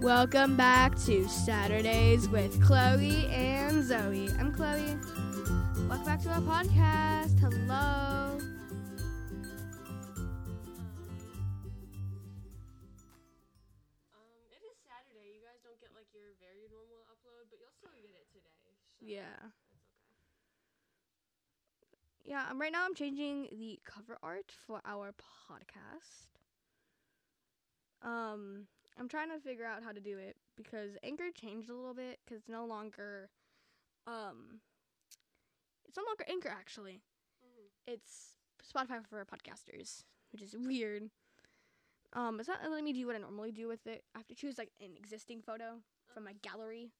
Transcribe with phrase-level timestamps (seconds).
[0.00, 4.28] Welcome back to Saturdays with Chloe and Zoe.
[4.38, 4.96] I'm Chloe.
[5.88, 7.38] Welcome back to our podcast.
[7.40, 8.38] Hello.
[14.14, 15.34] Um, it is Saturday.
[15.34, 18.52] You guys don't get like your very normal upload, but you'll still get it today.
[18.62, 19.50] So Yeah.
[21.82, 22.04] Okay.
[22.24, 25.14] Yeah, um, right now I'm changing the cover art for our
[25.48, 26.28] podcast.
[28.02, 28.66] Um,
[28.98, 32.18] I'm trying to figure out how to do it because Anchor changed a little bit
[32.24, 33.28] because it's no longer,
[34.06, 34.60] um,
[35.86, 37.02] it's no longer Anchor actually.
[37.44, 37.92] Mm-hmm.
[37.92, 41.10] It's Spotify for podcasters, which is weird.
[42.14, 44.02] Um, it's not letting me do what I normally do with it.
[44.14, 45.80] I have to choose like an existing photo
[46.14, 46.90] from my gallery,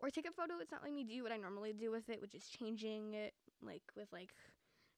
[0.00, 0.54] or take a photo.
[0.60, 3.34] It's not letting me do what I normally do with it, which is changing it
[3.64, 4.34] like with like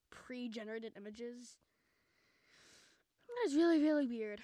[0.09, 1.57] pre-generated images.
[3.27, 4.41] That is really really weird.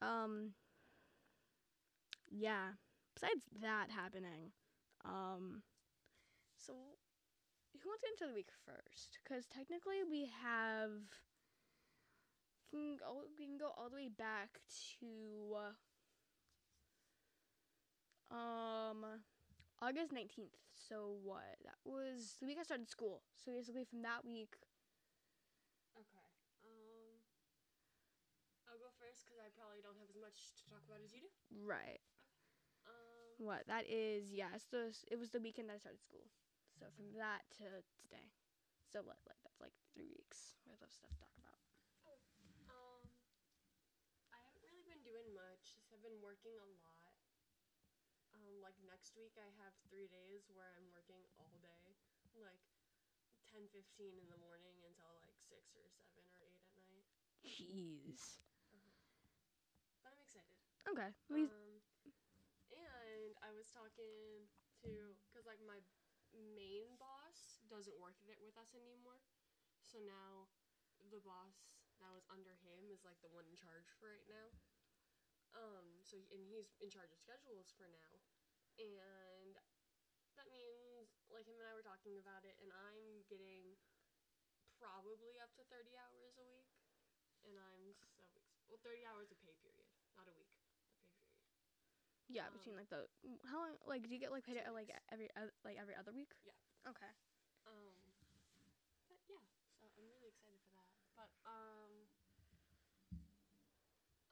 [0.00, 0.54] Um.
[2.32, 2.74] Yeah.
[3.14, 4.52] Besides that happening,
[5.04, 5.62] um.
[6.56, 6.72] So,
[7.82, 9.18] who wants to get into the week first?
[9.22, 10.90] Because technically we have.
[12.70, 14.60] Can go, we can go all the way back
[14.98, 15.56] to.
[18.32, 19.04] uh, Um.
[19.82, 20.56] August 19th.
[20.74, 21.58] So what?
[21.64, 23.22] That was the week I started school.
[23.36, 24.54] So basically from that week.
[25.96, 26.26] Okay.
[26.64, 27.22] Um,
[28.68, 31.22] I'll go first because I probably don't have as much to talk about as you
[31.22, 31.30] do.
[31.62, 32.01] Right.
[33.42, 33.66] What?
[33.66, 36.30] That is yeah, it's the it was the weekend that I started school.
[36.78, 37.66] So from that to
[37.98, 38.30] today.
[38.86, 41.58] So what like that's like 3 weeks worth of stuff to talk about.
[42.70, 43.02] um,
[44.30, 45.74] I haven't really been doing much.
[45.74, 47.14] Just I've been working a lot.
[48.32, 51.98] Um, like next week I have three days where I'm working all day,
[52.38, 52.62] like
[53.52, 57.04] 10, 15 in the morning until like six or seven or eight at night.
[57.44, 58.40] Jeez.
[60.04, 60.56] But I'm excited.
[60.88, 61.10] Okay.
[61.28, 61.71] We Um,
[63.42, 64.48] I was talking
[64.82, 64.88] to,
[65.34, 65.82] cause like my
[66.32, 69.20] main boss doesn't work th- with us anymore,
[69.82, 70.48] so now
[71.10, 74.54] the boss that was under him is like the one in charge for right now.
[75.52, 78.20] Um, so and he's in charge of schedules for now,
[78.80, 79.52] and
[80.36, 83.76] that means like him and I were talking about it, and I'm getting
[84.76, 86.68] probably up to thirty hours a week,
[87.44, 89.86] and I'm so ex- well thirty hours a pay period,
[90.16, 90.41] not a week.
[92.32, 93.04] Yeah, um, between like the
[93.46, 96.12] how long like do you get like paid uh, like every oth- like every other
[96.12, 96.32] week?
[96.44, 96.56] Yeah.
[96.88, 97.12] Okay.
[97.66, 97.94] Um,
[99.08, 99.44] but yeah,
[99.78, 100.88] so I'm really excited for that.
[101.14, 101.92] But um,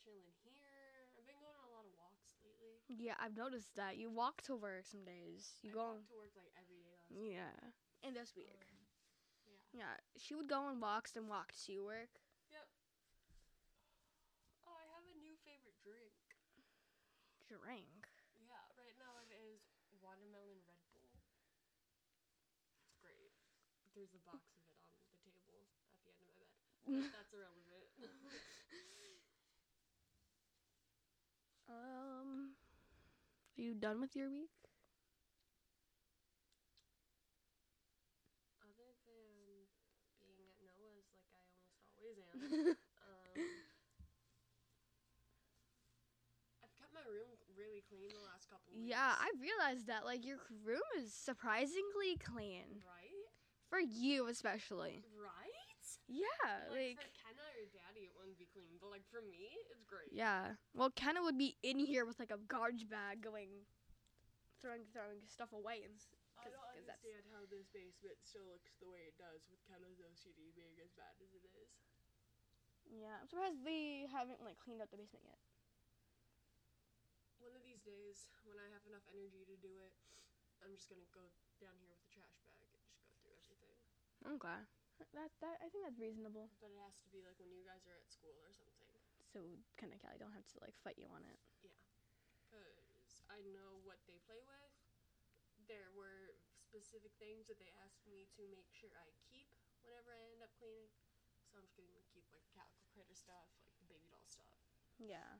[0.02, 1.06] chilling here.
[1.16, 2.80] I've been going on a lot of walks lately.
[2.88, 3.96] Yeah, I've noticed that.
[3.98, 5.54] You walk to work some days.
[5.62, 7.12] You I go walk to work like every day last.
[7.12, 7.54] Yeah.
[8.02, 8.48] And this week.
[8.48, 8.80] Um,
[9.74, 9.84] yeah.
[9.84, 12.08] Yeah, she would go on walks and walk to work.
[12.50, 12.66] Yep.
[14.66, 16.14] Oh, I have a new favorite drink.
[17.48, 18.06] Drink.
[18.38, 19.60] Yeah, right now it is
[20.00, 21.08] watermelon Red Bull.
[22.84, 23.32] It's great.
[23.94, 24.92] There's a box of it on
[25.24, 26.52] the table at the end of my bed.
[26.84, 27.88] But that's irrelevant.
[31.68, 32.54] Um,
[33.58, 34.50] are you done with your week?
[38.60, 39.66] Other than
[40.18, 42.76] being at Noah's like I almost always am.
[43.02, 43.64] um,
[46.62, 48.67] I've kept my room really clean the last couple weeks.
[48.84, 50.04] Yeah, I realized that.
[50.04, 52.82] Like, your room is surprisingly clean.
[52.86, 53.26] Right?
[53.68, 55.04] For you, especially.
[55.18, 55.44] Right?
[56.08, 56.24] Yeah,
[56.72, 56.96] Like, like.
[57.04, 60.08] for Kenna or Daddy, it wouldn't be clean, but like for me, it's great.
[60.08, 60.56] Yeah.
[60.72, 63.68] Well, Kenna would be in here with like a garbage bag going.
[64.64, 68.42] Throwing, throwing stuff away and s- I 'Cause- don't 'cause understand how this basement still
[68.50, 71.70] looks the way it does with Kenna's OCD being as bad as it is.
[72.90, 73.20] yeah.
[73.20, 75.38] I'm surprised they haven't like cleaned up the basement yet.
[77.38, 79.94] One of these days, when I have enough energy to do it,
[80.62, 81.22] I'm just gonna go
[81.62, 83.78] down here with a trash bag and just go through everything.
[84.26, 84.60] Okay.
[85.14, 86.50] That that I think that's reasonable.
[86.58, 88.90] But it has to be like when you guys are at school or something.
[89.30, 89.46] So
[89.78, 91.38] Kenna and Callie don't have to like fight you on it.
[92.50, 94.74] Yeah, because I know what they play with.
[95.70, 99.46] There were specific things that they asked me to make sure I keep
[99.86, 100.90] whenever I end up cleaning.
[101.46, 104.50] So I'm just gonna keep like calico critter stuff, like the baby doll stuff.
[104.98, 105.38] Yeah.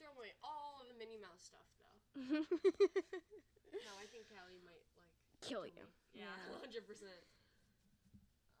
[0.00, 2.00] Throw away all of the Minnie Mouse stuff though.
[3.70, 5.14] No, I think Callie might like
[5.44, 5.72] Kill you.
[5.76, 6.24] me.
[6.24, 6.58] Yeah, Yeah.
[6.64, 7.22] hundred percent.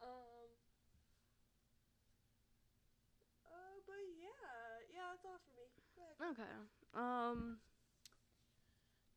[0.00, 0.46] Um.
[3.48, 5.66] Uh, but yeah, yeah, that's all for me.
[6.30, 6.52] Okay.
[6.94, 7.58] Um.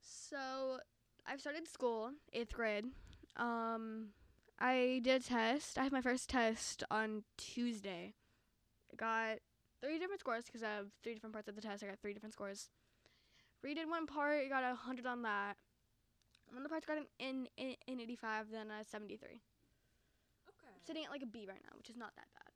[0.02, 0.80] So
[1.28, 2.86] I've started school, eighth grade.
[3.38, 4.10] Um,
[4.60, 5.78] I did a test.
[5.78, 8.14] I have my first test on Tuesday.
[8.92, 9.38] I got
[9.84, 11.84] three different scores because I have three different parts of the test.
[11.84, 12.70] I got three different scores.
[13.66, 15.58] Redid one part, got a hundred on that.
[16.48, 19.42] One of the parts got an in in, in eighty five, then a seventy three.
[20.50, 20.68] Okay.
[20.72, 22.52] I'm Sitting at like a B right now, which is not that bad.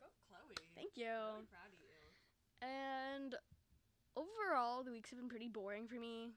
[0.00, 0.54] Go, Chloe.
[0.74, 1.06] Thank you.
[1.06, 1.94] Really proud of you.
[2.62, 3.34] And
[4.16, 6.34] overall, the weeks have been pretty boring for me.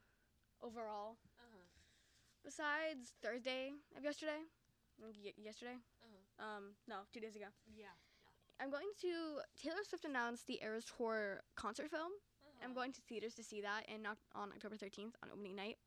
[0.62, 1.66] Overall, Uh huh.
[2.44, 4.42] besides Thursday of yesterday,
[4.98, 6.44] y- yesterday, Uh huh.
[6.58, 7.46] um, no, two days ago.
[7.76, 7.94] Yeah.
[8.58, 12.10] I'm going to Taylor Swift announced the Eras Tour concert film.
[12.10, 12.66] Uh-huh.
[12.66, 15.78] I'm going to theaters to see that in on October 13th on opening night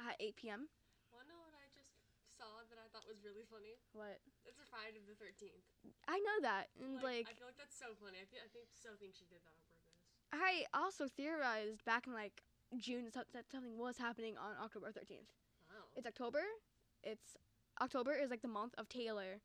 [0.00, 0.72] at 8 p.m.
[1.12, 1.92] Wanna know what I just
[2.36, 3.76] saw that I thought was really funny?
[3.92, 4.20] What?
[4.48, 5.64] It's a Friday the Thirteenth.
[6.08, 8.24] I know that, and like, I feel like that's so funny.
[8.24, 10.00] I, feel, I think so think she did that on purpose.
[10.32, 12.40] I also theorized back in like
[12.80, 15.28] June that something was happening on October 13th.
[15.68, 15.92] Wow.
[15.96, 16.44] It's October.
[17.04, 17.36] It's
[17.80, 19.44] October is like the month of Taylor.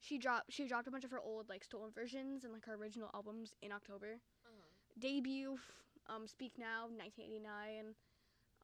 [0.00, 2.74] She dropped she dropped a bunch of her old like stolen versions and like her
[2.74, 4.20] original albums in October.
[4.46, 4.62] Uh huh.
[4.98, 5.58] Debut,
[6.08, 7.94] um, Speak Now, 1989.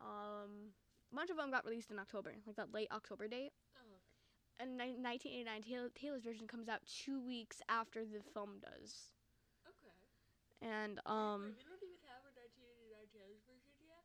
[0.00, 0.74] Um,
[1.12, 3.52] a bunch of them got released in October, like that late October date.
[3.76, 4.62] Uh huh.
[4.62, 9.10] And ni- 1989, Taylor, Taylor's version comes out two weeks after the film does.
[9.66, 9.94] Okay.
[10.62, 14.02] And um, Wait, we don't even have a 1989 Taylor's version yet.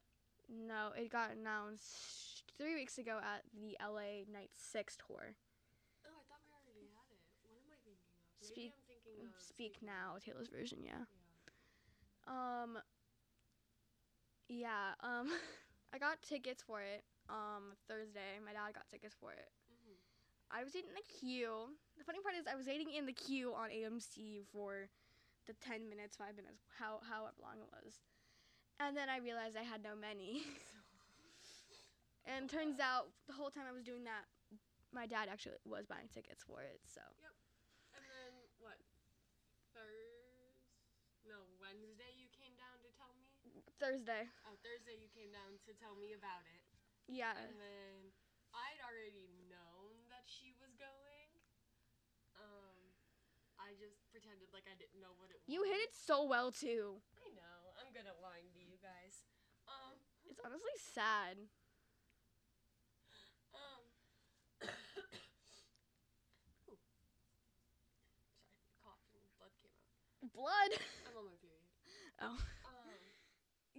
[0.49, 5.33] no, it got announced three weeks ago at the LA Night Six tour.
[6.05, 7.21] Oh, I thought we already had it.
[7.49, 8.17] What am I thinking of?
[8.21, 8.73] Maybe Speak-
[9.21, 11.05] of Speak Now, Taylor's version, yeah.
[12.27, 12.61] Yeah.
[12.63, 12.77] Um,
[14.47, 15.27] yeah, um,
[15.93, 18.41] I got tickets for it um Thursday.
[18.43, 19.49] My dad got tickets for it.
[19.69, 19.97] Mhm.
[20.49, 21.77] I was waiting in the queue.
[21.97, 24.89] The funny part is I was waiting in the queue on AMC for
[25.45, 28.01] the 10 minutes, 5 minutes, how however long it was.
[28.79, 30.41] And then I realized I had no many.
[32.25, 34.25] and turns out the whole time I was doing that,
[34.93, 36.81] my dad actually was buying tickets for it.
[36.89, 37.01] So,
[37.93, 38.77] And then what?
[39.73, 40.57] Thursday?
[41.29, 42.09] No, Wednesday.
[42.17, 43.29] You came down to tell me.
[43.79, 44.27] Thursday.
[44.43, 46.63] Oh, Thursday you came down to tell me about it.
[47.07, 47.31] Yeah.
[47.39, 48.11] And then
[48.51, 51.31] I'd already known that she was going.
[52.35, 52.75] Um,
[53.55, 55.47] I just pretended like I didn't know what it was.
[55.47, 56.99] You hit it so well too.
[57.23, 57.71] I know.
[57.79, 59.23] I'm good at lying to you guys.
[59.65, 59.95] Um,
[60.27, 61.39] It's honestly sad.
[63.55, 63.83] um.
[68.11, 68.27] Sorry,
[68.83, 69.95] coughed and blood came out.
[70.35, 70.71] Blood.
[71.07, 71.63] I'm on my period.
[72.21, 72.35] Oh.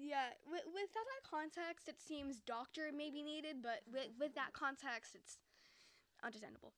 [0.01, 4.57] Yeah, with, without that context, it seems doctor may be needed, but with, with that
[4.57, 5.37] context, it's
[6.25, 6.73] understandable.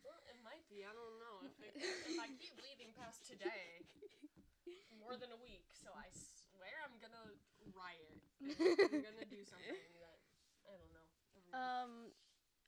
[0.00, 0.80] well, it might be.
[0.88, 1.36] I don't know.
[1.44, 3.84] If, it, if I keep bleeding past today,
[4.96, 7.36] more than a week, so I swear I'm gonna
[7.76, 8.16] riot.
[8.40, 10.16] I'm gonna do something that
[10.64, 11.06] I don't know.
[11.52, 11.90] Um,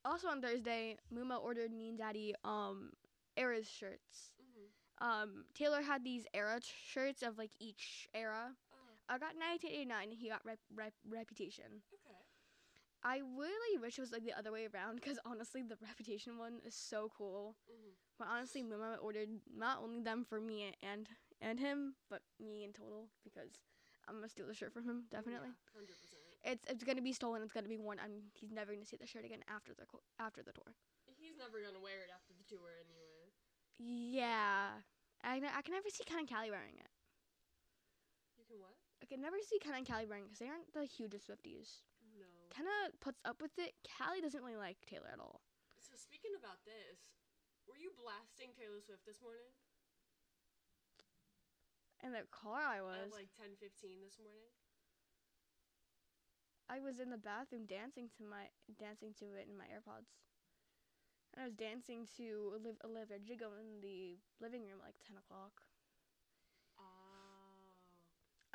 [0.04, 2.92] also on Thursday, Muma ordered me and Daddy um
[3.36, 4.32] Era's shirts.
[4.40, 4.68] Mhm.
[5.00, 8.52] Um, Taylor had these era t- shirts of like each era.
[9.08, 10.10] I got 1989.
[10.10, 11.82] and He got rep, rep, Reputation.
[11.94, 12.18] okay.
[13.04, 16.60] I really wish it was like the other way around because honestly, the Reputation one
[16.64, 17.56] is so cool.
[17.70, 17.94] Mhm.
[18.18, 21.08] But honestly, Muma ordered not only them for me and
[21.40, 23.52] and him, but me in total because
[24.08, 25.50] I'm gonna steal the shirt from him definitely.
[25.72, 26.22] Hundred percent.
[26.42, 27.42] It's it's gonna be stolen.
[27.42, 28.00] It's gonna be worn.
[28.00, 30.74] I'm he's never gonna see the shirt again after the co- after the tour.
[31.16, 33.30] He's never gonna wear it after the tour anyway.
[33.78, 34.82] Yeah,
[35.22, 36.90] I I can never see Ken and Callie wearing it.
[39.08, 41.80] Can never see Ken and Callie wearing because they aren't the hugest Swifties.
[42.20, 42.28] No.
[42.52, 43.72] Kenna puts up with it.
[43.88, 45.40] Callie doesn't really like Taylor at all.
[45.80, 47.08] So speaking about this,
[47.64, 49.48] were you blasting Taylor Swift this morning?
[52.04, 53.00] In the car I was.
[53.00, 53.16] At was.
[53.16, 54.52] like ten fifteen this morning.
[56.68, 60.12] I was in the bathroom dancing to my dancing to it in my AirPods.
[61.32, 65.16] And I was dancing to Oliv- Olivia Jiggle in the living room at like ten
[65.16, 65.64] o'clock.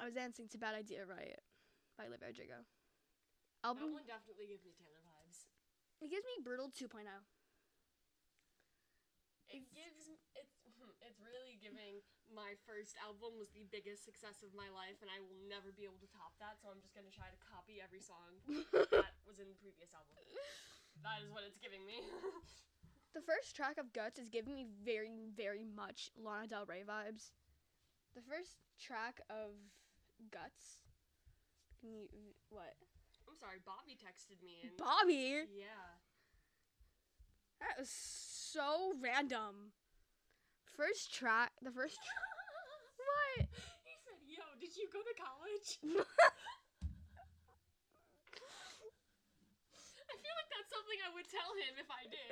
[0.04, 1.32] I was dancing to Bad Idea Right
[1.96, 2.60] by Jiggle.
[3.64, 5.48] That Album one definitely gives me Taylor vibes.
[6.04, 6.76] it gives me Brutal oh.
[6.76, 7.08] 2.0.
[9.48, 10.60] It gives it's
[11.08, 12.04] it's really giving
[12.36, 15.88] my first album was the biggest success of my life and I will never be
[15.88, 18.44] able to top that so I'm just going to try to copy every song
[18.92, 20.20] that was in the previous album.
[21.00, 22.04] That is what it's giving me.
[23.14, 27.30] The first track of Guts is giving me very, very much Lana Del Rey vibes.
[28.18, 29.54] The first track of
[30.32, 30.84] Guts.
[31.80, 32.76] Can you what?
[33.28, 35.48] I'm sorry, Bobby texted me and Bobby.
[35.52, 36.00] yeah.
[37.60, 39.72] That was so random.
[40.76, 41.52] First track.
[41.64, 41.96] The first.
[41.96, 42.04] Tr-
[43.40, 43.48] what?
[43.88, 45.80] He said, "Yo, did you go to college?"
[50.04, 52.32] I feel like that's something I would tell him if I did.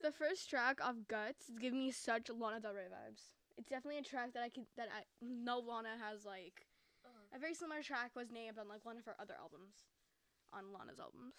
[0.00, 3.34] The first track of Guts is giving me such Lana Del Rey vibes.
[3.56, 6.66] It's definitely a track that I could that I know Lana has like
[7.04, 7.34] Uh-huh.
[7.34, 9.90] a very similar track was named on like one of her other albums,
[10.52, 11.34] on Lana's albums.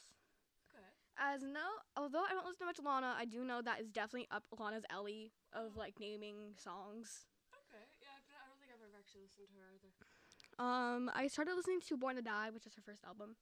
[0.76, 0.84] Okay.
[1.16, 4.28] As no, although I don't listen to much Lana, I do know that is definitely
[4.32, 7.28] up Lana's alley of like naming songs.
[7.56, 7.84] Okay.
[8.04, 9.92] Yeah, I, I don't think I've ever actually listened to her either.
[10.60, 13.38] Um, I started listening to Born to Die, which is her first album,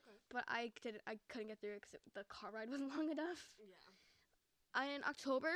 [0.00, 0.16] Okay.
[0.32, 3.52] but I did I couldn't get through it because the car ride wasn't long enough.
[3.60, 3.76] Yeah.
[4.74, 5.52] In October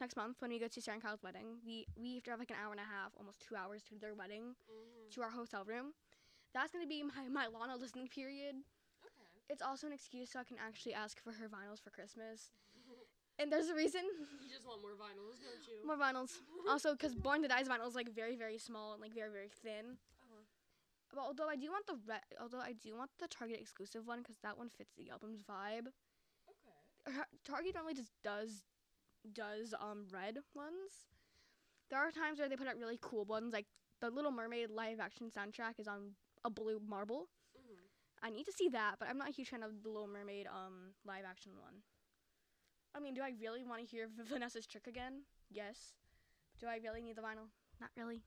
[0.00, 2.38] next month, when we go to Sarah and Kyle's wedding, we we have to drive
[2.40, 5.10] like an hour and a half, almost two hours to their wedding Mm-hmm.
[5.14, 5.94] to our hotel room.
[6.54, 8.56] That's gonna be my my Lana listening period.
[9.04, 9.26] Okay.
[9.48, 12.50] It's also an excuse so I can actually ask for her vinyls for Christmas.
[13.38, 14.02] And there's a reason.
[14.44, 15.80] You just want more vinyls, don't you?
[15.88, 16.32] More vinyls.
[16.68, 19.48] Also, because Born to Die's vinyl is like very, very small and like very, very
[19.48, 19.96] thin.
[19.96, 20.44] Uh-huh.
[21.10, 24.18] But although I do want the red, although I do want the Target exclusive one
[24.20, 25.88] because that one fits the album's vibe.
[27.44, 28.64] Target normally just does
[29.32, 31.06] does um red ones.
[31.90, 33.66] There are times where they put out really cool ones, like
[34.00, 36.12] the Little Mermaid live action soundtrack is on
[36.44, 37.28] a blue marble.
[37.56, 38.26] Mm-hmm.
[38.26, 40.46] I need to see that, but I'm not a huge fan of the Little Mermaid
[40.46, 41.82] um live action one.
[42.94, 45.22] I mean, do I really want to hear V- Vanessa's trick again?
[45.50, 45.94] Yes.
[46.60, 47.50] Do I really need the vinyl?
[47.80, 48.22] Not really.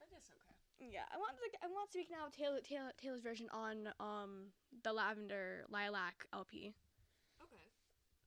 [0.00, 0.90] I guess okay.
[0.92, 1.58] Yeah, I want to.
[1.64, 4.52] I want to speak now of Taylor, Taylor Taylor's version on um
[4.84, 6.74] the Lavender Lilac LP.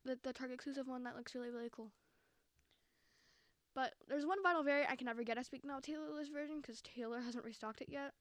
[0.06, 1.92] The the Target exclusive one that looks really really cool.
[3.74, 5.38] But there's one vinyl variant I can never get.
[5.38, 8.12] I speak now Taylor's version because Taylor hasn't restocked it yet.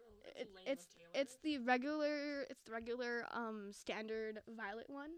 [0.00, 5.10] Oh, It, it's it's the regular it's the regular um standard violet one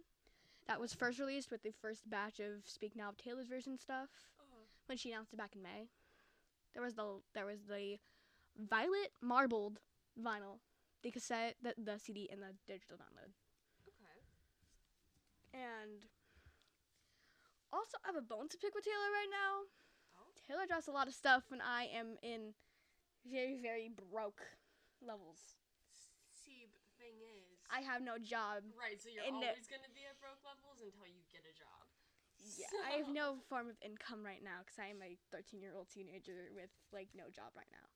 [0.66, 4.08] that was first released with the first batch of Speak Now of Taylor's version stuff
[4.40, 4.56] Uh-huh.
[4.86, 5.88] when she announced it back in May.
[6.72, 7.98] There was the there was the
[8.58, 9.78] violet marbled
[10.20, 10.58] vinyl,
[11.02, 13.32] the cassette, the the CD, and the digital download.
[15.52, 16.08] And
[17.72, 19.68] also, I have a bone to pick with Taylor right now.
[20.16, 20.28] Oh.
[20.44, 22.52] Taylor draws a lot of stuff, when I am in
[23.24, 24.44] very, very broke
[25.00, 25.56] levels.
[26.32, 28.64] See, the thing is, I have no job.
[28.76, 31.88] Right, so you're always going to be at broke levels until you get a job.
[32.42, 32.82] Yeah, so.
[32.82, 35.86] I have no form of income right now because I am a 13 year old
[35.88, 37.86] teenager with like no job right now.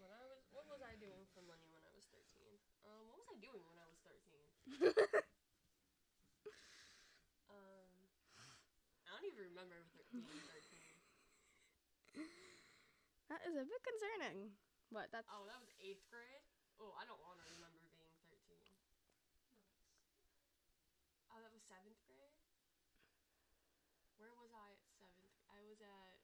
[0.00, 2.24] I was, what was I doing for money when I was 13?
[2.86, 5.20] Uh, what was I doing when I was 13?
[13.30, 14.50] that is a bit concerning.
[14.90, 16.42] But that's Oh, that was eighth grade.
[16.82, 18.74] Oh, I don't want to remember being thirteen.
[21.30, 22.34] Oh, that was seventh grade.
[24.18, 25.30] Where was I at seventh?
[25.46, 26.18] I was at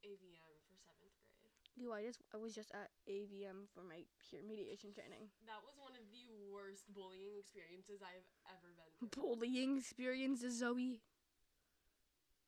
[0.00, 1.52] AVM for seventh grade.
[1.76, 1.92] you.
[1.92, 5.28] I just I was just at AVM for my peer mediation training.
[5.44, 9.12] That was one of the worst bullying experiences I've ever been through.
[9.12, 11.04] Bullying experiences, Zoe.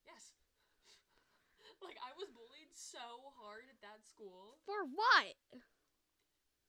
[0.05, 0.33] Yes.
[1.83, 4.57] Like I was bullied so hard at that school.
[4.65, 5.35] For what?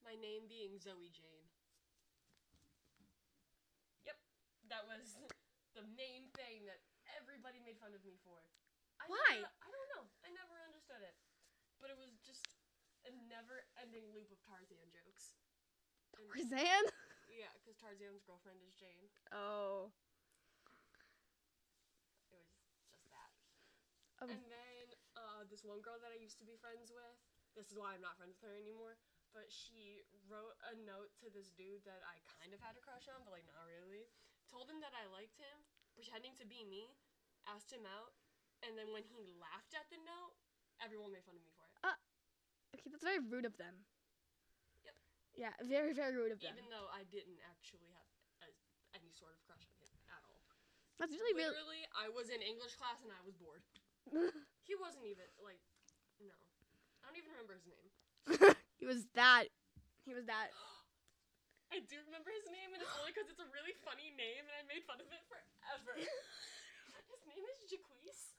[0.05, 1.49] My name being Zoe Jane.
[4.05, 4.19] Yep,
[4.69, 5.17] that was
[5.73, 6.83] the main thing that
[7.17, 8.37] everybody made fun of me for.
[9.01, 9.41] I Why?
[9.41, 10.05] never- I don't know.
[10.23, 11.17] I never understood it,
[11.81, 12.45] but it was just
[13.09, 15.35] a never-ending loop of Tarzan jokes.
[16.17, 16.85] And- Tarzan?
[17.41, 19.09] yeah, because Tarzan's girlfriend is Jane.
[19.33, 19.91] Oh.
[22.31, 22.49] It was
[22.93, 23.31] just that.
[24.23, 24.64] Um, And then
[25.55, 27.15] this one girl that I used to be friends with,
[27.55, 28.99] this is why I'm not friends with her anymore,
[29.31, 33.07] but she wrote a note to this dude that I kind of had a crush
[33.07, 34.11] on, but like not really.
[34.51, 35.63] Told him that I liked him,
[35.95, 36.99] pretending to be me,
[37.47, 38.19] asked him out,
[38.67, 40.35] and then when he laughed at the note,
[40.83, 41.79] everyone made fun of me for it.
[41.87, 41.95] Uh,
[42.75, 43.87] okay, that's very rude of them.
[44.83, 44.99] Yep.
[45.39, 46.51] Yeah, very, very rude of them.
[46.51, 48.11] Even though I didn't actually have
[48.43, 48.51] a,
[48.99, 50.43] any sort of crush on him at all.
[50.99, 51.55] That's really, really.
[51.55, 53.63] Literally, I was in English class and I was bored.
[54.69, 55.61] He wasn't even, like,
[56.21, 56.33] no.
[56.33, 57.89] I don't even remember his name.
[58.81, 59.53] he was that.
[60.05, 60.53] He was that.
[61.75, 64.55] I do remember his name, and it's only because it's a really funny name, and
[64.55, 65.97] I made fun of it forever.
[67.13, 68.35] his name is Jaquise.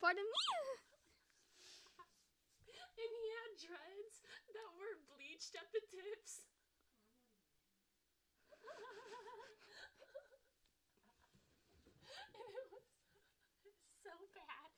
[0.00, 0.46] Pardon me.
[2.96, 4.24] And he had dreads
[4.56, 6.48] that were bleached at the tips.
[12.36, 14.70] and it was so bad.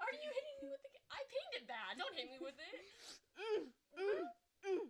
[0.00, 0.90] Are you hitting me with the?
[1.08, 1.96] I painted that.
[1.96, 2.76] Don't hit me with it.
[3.36, 4.24] Mm, mm,
[4.68, 4.88] mm.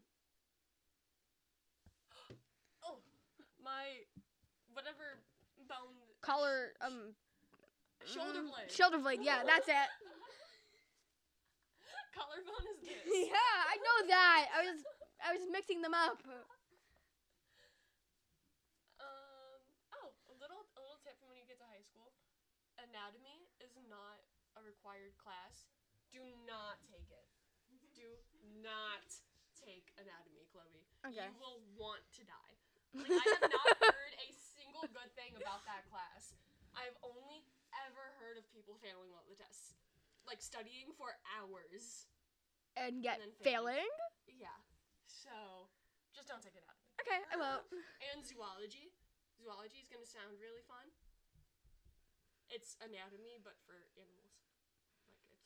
[2.82, 2.98] Oh,
[3.62, 4.02] my
[4.74, 5.22] whatever
[5.70, 5.94] bone.
[6.22, 7.14] Collar, um.
[8.06, 8.70] Shoulder mm, blade.
[8.70, 9.18] Shoulder blade.
[9.22, 9.74] Yeah, that's it.
[12.16, 13.02] Collarbone is this.
[13.34, 14.46] yeah, I know that.
[14.54, 14.78] I was,
[15.18, 16.22] I was mixing them up.
[19.02, 19.58] Um.
[19.94, 22.14] Oh, a little a little tip from when you get to high school.
[22.78, 24.25] anatomy is not a
[24.66, 25.70] required class,
[26.10, 27.26] do not take it.
[27.94, 28.06] Do
[28.60, 29.08] not
[29.56, 30.84] take anatomy, Chloe.
[31.06, 31.24] Okay.
[31.24, 32.54] You will want to die.
[32.92, 36.36] Like, I have not heard a single good thing about that class.
[36.76, 37.46] I've only
[37.88, 39.76] ever heard of people failing all the tests.
[40.28, 42.10] Like studying for hours.
[42.76, 43.88] And get And failing.
[44.28, 44.52] Yeah.
[45.08, 45.70] So,
[46.12, 46.86] just don't take anatomy.
[47.00, 47.64] Okay, I won't.
[48.12, 48.92] And zoology.
[49.40, 50.84] Zoology is going to sound really fun.
[52.52, 54.38] It's anatomy, but for animals.
[55.28, 55.42] Like,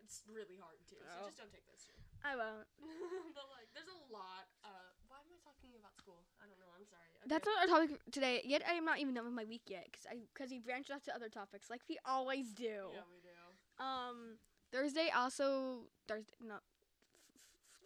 [0.11, 0.99] It's really hard, too.
[0.99, 1.25] So Oh.
[1.31, 1.95] just don't take those two.
[2.19, 2.67] I won't.
[3.31, 4.51] but, like, there's a lot.
[4.59, 6.27] Uh, why am I talking about school?
[6.43, 6.67] I don't know.
[6.75, 7.07] I'm sorry.
[7.31, 8.41] That's not our topic today.
[8.43, 10.91] Yet I am not even done with my week yet, cause I cause we branched
[10.91, 12.91] off to other topics like we always do.
[12.91, 13.31] Yeah, we do.
[13.79, 14.35] Um,
[14.73, 16.63] Thursday also Thursday not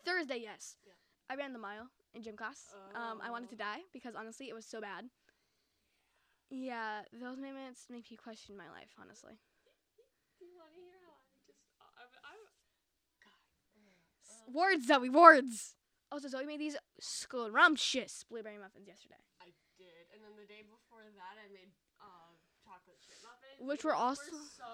[0.06, 0.78] Thursday yes.
[0.88, 0.94] Yeah.
[1.30, 2.74] I ran the mile in gym class.
[2.96, 3.56] Um, I wanted Oh.
[3.56, 5.10] to die because honestly it was so bad.
[6.50, 8.96] Yeah, those moments make you question my life.
[9.00, 9.36] Honestly,
[10.40, 11.60] Do you want to hear how I just.
[11.82, 12.10] uh, I'm.
[12.24, 12.42] I'm
[13.20, 13.42] God.
[14.24, 15.76] S- Um, words Zoe words.
[16.12, 20.06] Also, Zoe made these scrumptious blueberry muffins yesterday, I did.
[20.14, 22.32] And then the day before that, I made uh,
[22.64, 23.60] chocolate chip muffins.
[23.60, 24.74] Which were those also- so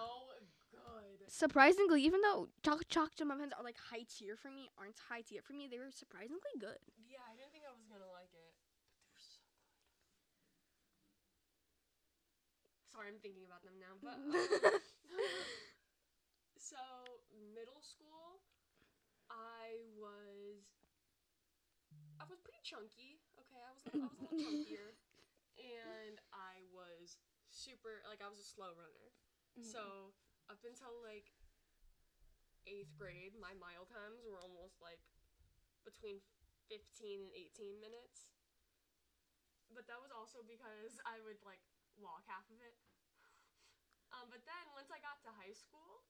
[0.72, 1.28] good.
[1.28, 5.22] surprisingly, even though chocolate chocolate chip muffins are like high tier for me, aren't high
[5.24, 6.80] tier for me, they were surprisingly good.
[7.08, 9.72] Yeah, I didn't think I was gonna like it, but they were so good.
[12.92, 14.36] Sorry, I'm thinking about them now, but um,
[16.58, 16.78] so
[17.56, 18.42] middle school,
[19.32, 20.66] I was
[22.18, 23.22] I was pretty chunky.
[23.38, 24.98] Okay, I was I was a little chunkier,
[25.62, 27.22] and I was
[27.54, 29.14] super like I was a slow runner.
[29.62, 30.16] So
[30.50, 31.30] up until like
[32.66, 35.02] eighth grade, my mile times were almost like
[35.84, 36.24] between
[36.72, 38.32] 15 and 18 minutes.
[39.76, 41.64] But that was also because I would like
[42.00, 42.76] walk half of it.
[44.12, 46.04] Um, but then once I got to high school,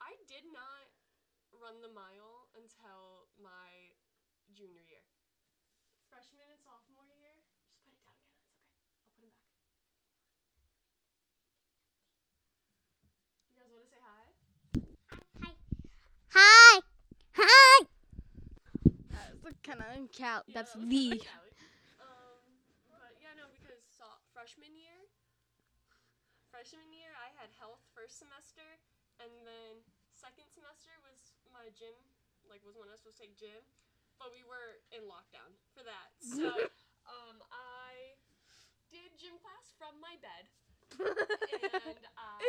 [0.00, 0.88] I did not
[1.60, 3.92] run the mile until my
[4.54, 5.04] junior year.
[6.08, 8.44] Freshman and sophomore year, just put it down again.
[8.52, 8.84] It's okay.
[9.00, 9.48] I'll put them back.
[13.48, 14.24] You guys want to say hi?
[16.36, 16.72] Hi.
[17.40, 17.76] Hi.
[19.42, 20.44] That's kind of cal.
[20.46, 21.08] Yeah, That's that the.
[21.18, 21.26] kinda
[22.04, 22.44] Um,
[22.92, 25.08] but yeah, no, because so- freshman year,
[26.52, 28.64] freshman year I had health first semester,
[29.18, 29.82] and then
[30.14, 31.01] second semester was
[31.52, 31.94] my gym,
[32.48, 33.60] like was when I was supposed to take gym,
[34.16, 36.10] but we were in lockdown for that.
[36.24, 36.48] So,
[37.06, 38.16] um, I
[38.88, 40.48] did gym class from my bed,
[40.96, 42.40] and I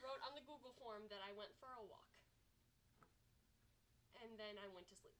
[0.00, 2.08] wrote on the Google form that I went for a walk,
[4.24, 5.18] and then I went to sleep.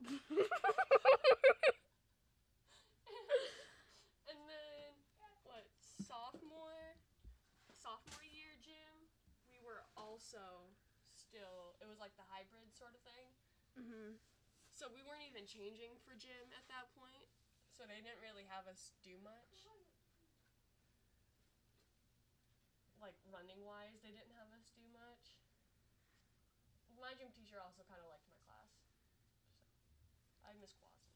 [4.30, 4.90] and then
[5.44, 5.68] what
[6.08, 6.96] sophomore
[7.76, 8.96] sophomore year gym
[9.44, 10.72] we were also
[11.30, 13.30] still it was like the hybrid sort of thing.
[13.78, 14.18] Hmm
[14.80, 17.28] so we weren't even changing for gym at that point.
[17.76, 19.68] So they didn't really have us do much.
[22.96, 25.36] Like running wise they didn't have us do much.
[26.96, 28.72] My gym teacher also kind of liked my class.
[30.40, 31.12] So i miss Quasi.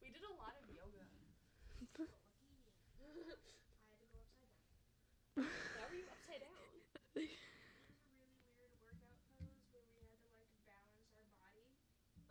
[0.00, 1.04] We did a lot of yoga.
[5.34, 6.54] Why were you upside down?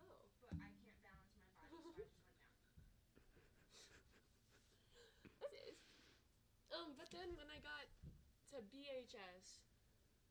[0.02, 1.94] Oh.
[5.38, 5.78] That is.
[6.74, 7.88] Um, but then when I got
[8.52, 9.64] to BHS,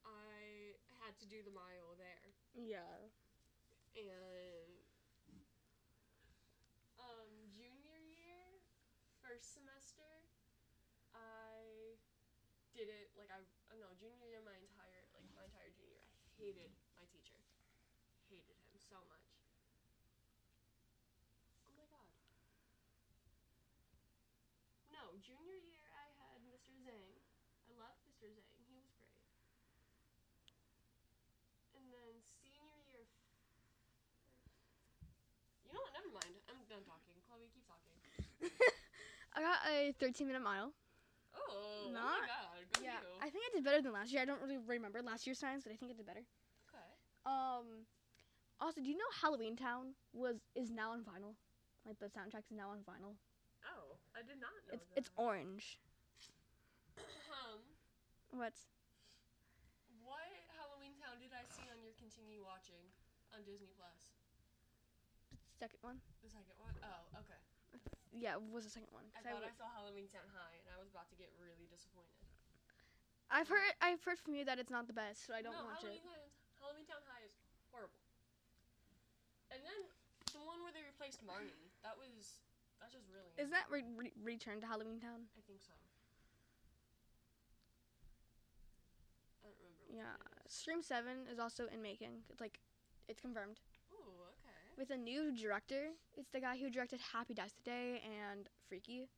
[0.05, 2.29] I had to do the mile there.
[2.53, 3.09] Yeah.
[3.97, 4.77] And
[7.01, 8.61] um, junior year,
[9.25, 10.05] first semester,
[11.17, 11.97] I
[12.77, 16.09] did it like I uh, no junior year my entire like my entire junior year
[16.13, 17.41] I hated my teacher,
[18.29, 19.29] hated him so much.
[21.69, 22.09] Oh my god.
[24.89, 25.92] No, junior year
[26.73, 26.81] Mr.
[26.85, 27.21] Zhang.
[27.69, 28.27] I loved Mr.
[28.29, 28.51] Zhang.
[28.67, 29.11] He was great.
[31.75, 33.07] And then senior year.
[35.67, 35.93] You know what?
[35.93, 36.35] Never mind.
[36.49, 37.15] I'm done talking.
[37.27, 37.97] Chloe, keep talking.
[39.35, 40.73] I got a 13 minute mile.
[41.35, 42.67] Oh, oh my god.
[42.75, 43.01] Go Yeah.
[43.21, 44.21] I think I did better than last year.
[44.21, 46.25] I don't really remember last year's times, but I think I did better.
[46.69, 46.91] okay.
[47.25, 47.87] Um,
[48.61, 51.35] also, do you know Halloween Town was is now on vinyl?
[51.87, 53.17] Like the soundtrack is now on vinyl.
[53.65, 54.99] Oh, I did not know It's that.
[54.99, 55.79] it's orange.
[58.33, 58.55] What?
[60.01, 62.91] what Halloween Town did I see on your continue watching
[63.33, 63.99] on Disney Plus?
[65.59, 66.01] The second one.
[66.23, 66.75] The second one?
[66.83, 67.39] Oh, okay.
[68.13, 69.05] Yeah, it was the second one.
[69.15, 71.67] I thought I w- saw Halloween Town High, and I was about to get really
[71.67, 72.21] disappointed.
[73.31, 75.65] I've heard I've heard from you that it's not the best, so I don't no,
[75.65, 76.03] watch Halloween it.
[76.03, 77.33] Town, Halloween Town High is
[77.71, 78.01] horrible.
[79.51, 79.87] And then
[80.33, 82.11] the one where they replaced Marnie, that was
[82.81, 83.35] that just really.
[83.39, 85.27] Isn't that re- re- Return to Halloween Town?
[85.37, 85.73] I think so.
[89.43, 89.82] I don't remember.
[89.82, 90.03] Which Yeah.
[90.19, 90.53] one it is.
[90.55, 92.25] Scream Seven is also in making.
[92.31, 92.59] It's like,
[93.09, 93.61] it's confirmed
[93.93, 94.57] Ooh, okay.
[94.79, 95.91] with a new director.
[96.17, 99.09] It's the guy who directed Happy Death Day and Freaky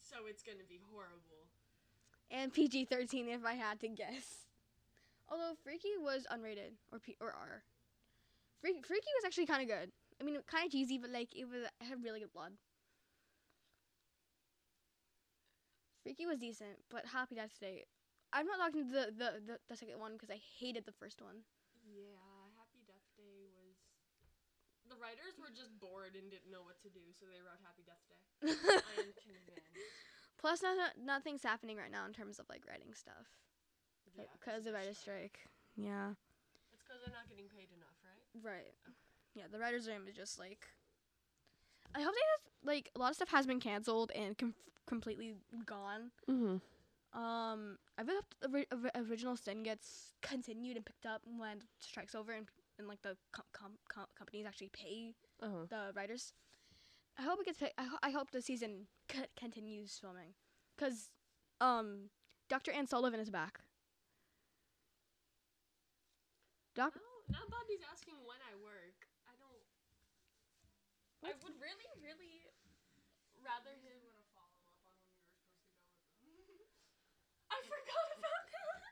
[0.00, 1.46] So it's gonna be horrible.
[2.30, 4.46] and PG thirteen if I had to guess.
[5.30, 7.62] Although Freaky was unrated or P or R.
[8.60, 9.92] Freaky, Freaky was actually kind of good.
[10.20, 12.52] I mean, kind of cheesy, but like it was it had really good blood.
[16.02, 17.84] Freaky was decent, but Happy Death Day.
[18.32, 21.44] I'm not talking the the the, the second one because I hated the first one.
[21.88, 22.16] Yeah,
[22.60, 23.76] Happy Death Day was.
[24.88, 27.84] The writers were just bored and didn't know what to do, so they wrote Happy
[27.84, 28.24] Death Day.
[28.40, 29.68] I am convinced.
[30.40, 33.26] Plus, not, nothing's happening right now in terms of like writing stuff
[34.16, 35.44] Yeah, because of writer's strike.
[35.76, 36.16] Yeah.
[36.72, 38.24] It's because they're not getting paid enough, right?
[38.40, 38.72] Right.
[39.34, 40.64] Yeah, the writers' room is just like.
[41.94, 44.54] I hope they just like a lot of stuff has been canceled and com-
[44.86, 45.34] completely
[45.66, 46.12] gone.
[46.30, 46.56] Mm-hmm.
[47.14, 51.62] Um, I really hope the ori- ori- original sin gets continued and picked up when
[51.80, 52.46] strike's over and
[52.78, 55.66] and like the com- com- com- companies actually pay Uh-huh.
[55.68, 56.32] the writers.
[57.18, 57.58] I hope it gets.
[57.58, 60.34] Pick- I, ho- I hope the season c- continues filming,
[60.78, 61.10] cause
[61.60, 62.10] um,
[62.48, 62.70] Dr.
[62.70, 63.58] Anne Sullivan is back.
[66.76, 66.94] Doc.
[66.94, 69.08] Now, now Bobby's asking when I work.
[69.26, 69.64] I don't.
[71.26, 72.46] I would really, really
[73.42, 73.98] rather him.
[77.50, 78.86] I forgot about that.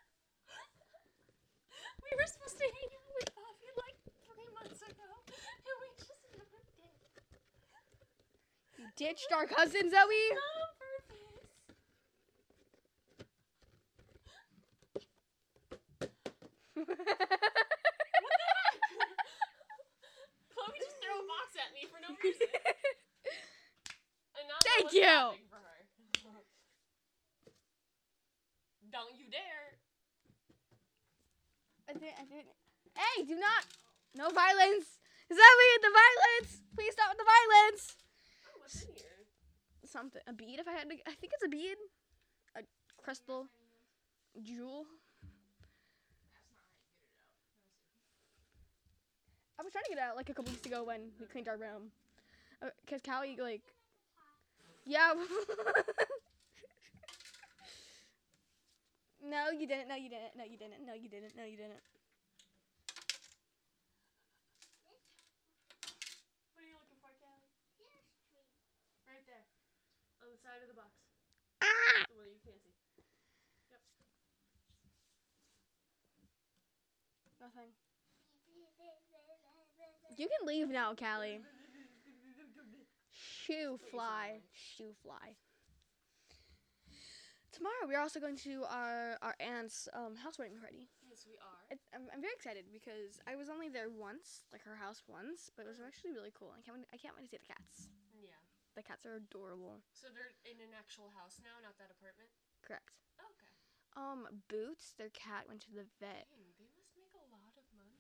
[2.02, 6.24] we were supposed to hang out with Bobby like three months ago, and we just
[6.34, 6.96] never did.
[8.80, 10.24] You ditched our cousin Zoe.
[10.32, 11.44] Not on purpose.
[16.74, 16.88] What
[18.32, 18.80] the heck?
[20.48, 22.48] Chloe just threw a box at me for no reason.
[24.36, 25.14] And now no Thank you.
[25.52, 25.76] for her.
[28.90, 29.76] Don't you dare.
[31.88, 32.56] I didn't, I didn't.
[32.96, 33.64] Hey, do not.
[34.16, 34.96] No violence.
[35.28, 36.64] Zoe, the violence.
[36.74, 37.96] Please stop with the violence.
[38.66, 39.22] What's in here?
[39.84, 40.22] Something.
[40.26, 40.96] A bead, if I had to.
[41.06, 41.76] I think it's a bead.
[42.56, 42.62] A
[43.00, 43.46] crystal.
[44.42, 44.86] Jewel.
[49.56, 51.56] I was trying to get out like a couple weeks ago when we cleaned our
[51.56, 51.92] room.
[52.60, 53.62] Uh, because Callie, like.
[54.84, 55.14] Yeah.
[59.22, 59.86] no, you didn't.
[59.88, 60.34] No, you didn't.
[60.36, 60.84] No, you didn't.
[60.84, 61.36] No, you didn't.
[61.36, 61.78] No, you didn't.
[66.50, 67.46] What are you looking for, Callie?
[69.06, 69.48] Right there.
[70.20, 70.92] On the side of the box.
[71.64, 72.04] Ah!
[72.10, 72.74] The one you can't see.
[73.72, 73.80] Yep.
[77.40, 77.72] Nothing.
[80.16, 81.44] You can leave now, Callie.
[83.12, 84.40] Shoe fly.
[84.52, 85.36] Shoe fly.
[87.52, 90.88] Tomorrow we're also going to our our aunt's um housewarming party.
[91.08, 91.60] Yes, we are.
[91.72, 95.48] It, I'm, I'm very excited because I was only there once, like her house once,
[95.56, 96.52] but it was actually really cool.
[96.52, 97.88] I can't wait, I can't wait to see the cats.
[98.12, 98.36] Yeah.
[98.76, 99.80] The cats are adorable.
[99.96, 102.28] So they're in an actual house now, not that apartment?
[102.60, 102.92] Correct.
[103.16, 103.52] Oh, okay.
[103.96, 106.28] Um, Boots, their cat went to the vet.
[106.28, 107.96] Dang, they must make a lot of money.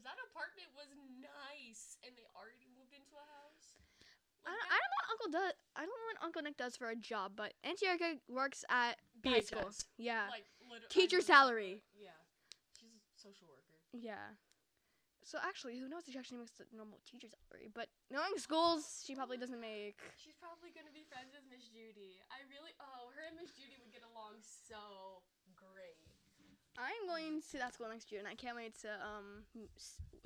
[0.00, 0.88] Because that apartment was
[1.20, 3.76] nice, and they already moved into a house.
[4.48, 5.52] I don't, I don't know what Uncle does.
[5.76, 8.96] I don't know what Uncle Nick does for a job, but Auntie Erica works at
[9.20, 9.68] high school.
[9.68, 9.84] BHS.
[10.00, 10.32] Yeah.
[10.32, 10.48] Like,
[10.88, 11.84] Teacher salary.
[11.92, 12.16] Yeah.
[12.80, 13.76] She's a social worker.
[13.92, 14.40] Yeah.
[15.20, 17.68] So actually, who knows if she actually makes the normal teacher salary?
[17.68, 20.00] But knowing schools, she probably doesn't make.
[20.16, 22.24] She's probably gonna be friends with Miss Judy.
[22.32, 25.20] I really, oh, her and Miss Judy would get along so.
[26.80, 29.44] I'm going to that school next year, and I can't wait to um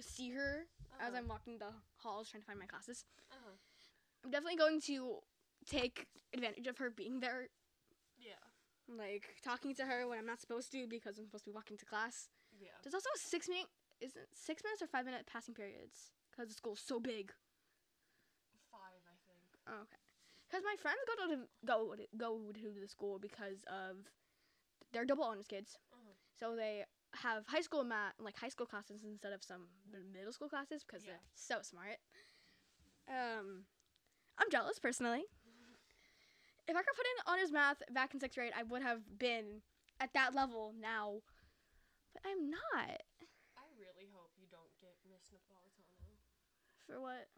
[0.01, 0.67] see her
[1.01, 1.19] as Uh-huh.
[1.19, 3.05] I'm walking the halls trying to find my classes.
[3.31, 3.57] Uh-huh.
[4.25, 5.21] I'm definitely going to
[5.67, 7.49] take advantage of her being there,
[8.19, 8.41] Yeah.
[8.89, 11.77] like talking to her when I'm not supposed to because I'm supposed to be walking
[11.79, 12.29] to class.
[12.59, 12.71] Yeah.
[12.83, 13.69] There's also six minute,
[14.01, 17.33] is it six minutes or five minute passing periods because the school's so big.
[18.71, 19.43] Five, I think.
[19.69, 20.01] Oh, okay.
[20.49, 23.97] Because my friends go to the, go to, go to the school because of
[24.93, 25.79] they're double honors kids.
[26.45, 26.85] So they
[27.17, 29.69] have high school math like high school classes instead of some
[30.13, 31.17] middle school classes because Yeah.
[31.17, 31.97] they're so smart.
[33.09, 33.65] Um,
[34.37, 35.25] I'm jealous personally.
[36.67, 39.63] If I could put in honors math back in sixth grade, I would have been
[40.01, 41.21] at that level now,
[42.13, 43.05] but I'm not.
[43.57, 46.17] I really hope you don't get Miss Napolitano.
[46.87, 47.29] For what?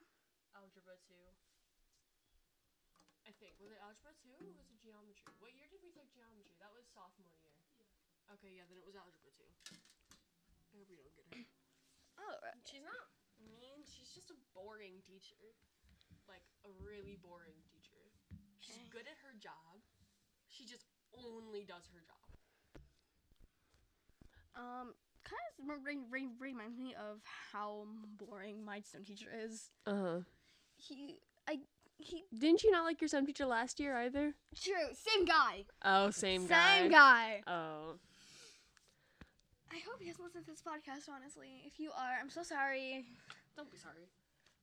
[0.54, 1.34] Algebra two.
[3.26, 5.34] I think was it algebra two or was it geometry?
[5.38, 6.54] What year did we take geometry?
[6.62, 7.35] That was sophomore.
[8.34, 9.46] Okay, yeah, then it was algebra two.
[9.70, 11.46] I hope we don't get her.
[12.20, 12.58] Oh, right.
[12.66, 13.06] She's not
[13.38, 13.84] mean.
[13.86, 15.38] She's just a boring teacher.
[16.26, 18.02] Like a really boring teacher.
[18.60, 18.90] She's Okay.
[18.90, 19.78] good at her job.
[20.50, 20.84] She just
[21.14, 22.26] only does her job.
[24.56, 27.20] Um, kind of re- re- reminds me of
[27.52, 27.86] how
[28.18, 29.70] boring my STEM teacher is.
[29.86, 30.18] Uh huh.
[30.76, 31.60] He, I,
[31.98, 32.24] he.
[32.36, 34.34] Didn't you not like your STEM teacher last year either?
[34.60, 35.64] True, same guy.
[35.84, 36.80] Oh, same guy.
[36.80, 37.42] Same guy.
[37.46, 37.98] Oh.
[39.72, 41.10] I hope he doesn't listen to this podcast.
[41.12, 43.04] Honestly, if you are, I'm so sorry.
[43.56, 44.06] Don't be sorry.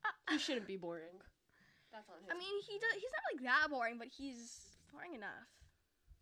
[0.06, 1.20] Uh, You shouldn't be boring.
[1.92, 2.30] That's on him.
[2.32, 2.94] I mean, he does.
[2.96, 5.48] He's not like that boring, but he's boring enough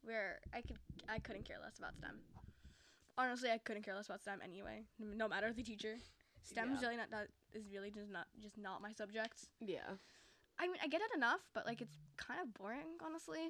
[0.04, 2.18] where I could, I couldn't care less about STEM.
[3.18, 4.84] Honestly, I couldn't care less about STEM anyway.
[5.00, 5.96] No matter the teacher,
[6.42, 6.88] STEM is Yeah.
[6.88, 9.46] really not that is really just not just not my subject.
[9.62, 9.98] yeah.
[10.60, 13.50] I mean, I get it enough, but like it's kind of boring, honestly.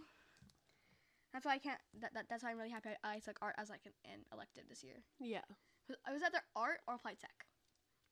[1.33, 1.79] That's why I can't.
[2.01, 4.19] That, that that's why I'm really happy I, I took art as like an, an
[4.33, 5.03] elective this year.
[5.19, 5.47] Yeah.
[6.07, 7.47] I was either art or applied tech,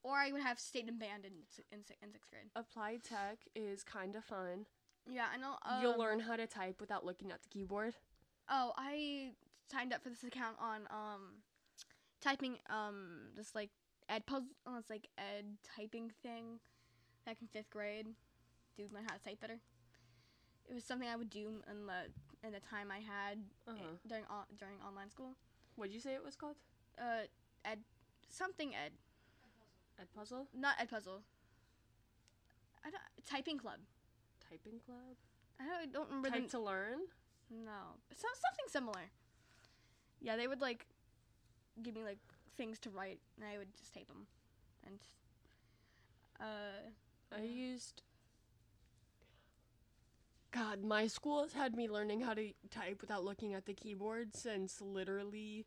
[0.03, 1.31] or I would have stayed in band in
[1.71, 2.49] in, in sixth grade.
[2.55, 4.65] Applied tech is kind of fun.
[5.09, 5.55] Yeah, I know.
[5.65, 7.95] Um, You'll learn how to type without looking at the keyboard.
[8.49, 9.31] Oh, I
[9.71, 11.43] signed up for this account on um,
[12.21, 13.69] typing um this like
[14.09, 14.49] ed puzzle.
[14.65, 16.59] Oh, it's like ed typing thing,
[17.25, 18.07] back in fifth grade.
[18.77, 19.59] To learn how to type better.
[20.69, 22.11] It was something I would do in the
[22.43, 23.97] in the time I had Uh-huh.
[24.07, 25.35] during on, during online school.
[25.75, 26.55] What'd you say it was called?
[26.97, 27.27] Uh,
[27.65, 27.79] ed
[28.29, 28.93] something ed,
[29.99, 30.47] Ed puzzle?
[30.53, 31.23] not ed puzzle.
[32.83, 33.79] I don't typing club.
[34.49, 35.15] Typing club?
[35.59, 36.99] I don't, I don't remember Type the to learn?
[37.49, 37.97] no.
[38.15, 39.11] So, something similar.
[40.21, 40.85] Yeah, they would like
[41.81, 42.19] give me like
[42.57, 44.27] things to write, and I would just type them,
[44.85, 44.99] and
[46.39, 48.01] uh, I used.
[50.51, 54.35] God, my school has had me learning how to type without looking at the keyboard
[54.35, 55.65] since literally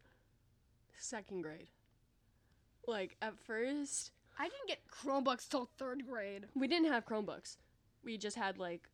[0.99, 1.69] second grade.
[2.87, 6.47] Like, at first, I didn't get Chromebooks till third grade.
[6.55, 7.59] we didn't have Chromebooks.
[8.05, 8.89] We just had, like,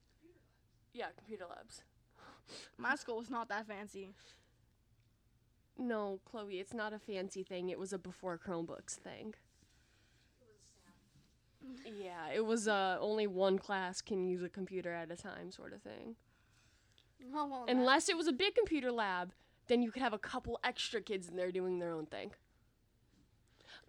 [0.92, 1.83] yeah, computer labs.
[2.77, 4.11] My school was not that fancy.
[5.79, 7.70] No, Chloe, it's not a fancy thing.
[7.70, 9.35] It was a before Chromebooks thing.
[11.85, 15.73] Yeah, it was uh only one class can use a computer at a time sort
[15.73, 16.17] of thing.
[17.35, 19.33] Oh, well, that- Unless it was a big computer lab,
[19.67, 22.33] then you could have a couple extra kids in there doing their own thing.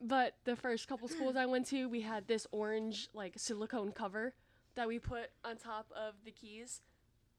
[0.02, 4.34] But the first couple schools I went to, we had this orange like silicone cover
[4.76, 6.82] that we put on top of the keys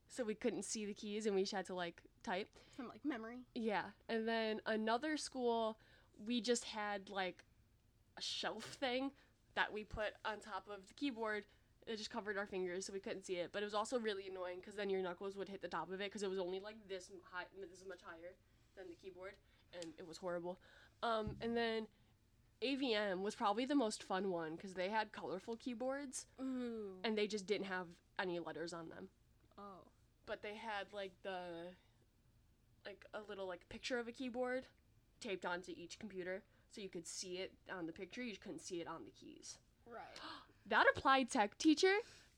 [0.08, 2.48] so we couldn't see the keys and we just had to like type.
[2.76, 3.38] from like memory.
[3.54, 3.84] Yeah.
[4.08, 5.78] And then another school,
[6.26, 7.44] we just had like
[8.16, 9.12] a shelf thing
[9.54, 11.44] that we put on top of the keyboard.
[11.86, 13.50] It just covered our fingers so we couldn't see it.
[13.52, 16.00] But it was also really annoying because then your knuckles would hit the top of
[16.00, 18.34] it because it was only like this high, this much higher
[18.76, 19.32] than the keyboard,
[19.74, 20.58] and it was horrible.
[21.02, 21.86] Um, and then
[22.62, 26.98] AVM was probably the most fun one because they had colorful keyboards Ooh.
[27.02, 27.86] and they just didn't have
[28.18, 29.08] any letters on them
[29.58, 29.88] Oh.
[30.26, 31.38] but they had like the
[32.84, 34.66] like a little like picture of a keyboard
[35.20, 38.80] taped onto each computer so you could see it on the picture you couldn't see
[38.80, 39.58] it on the keys.
[39.86, 40.00] Right.
[40.66, 41.94] that applied tech teacher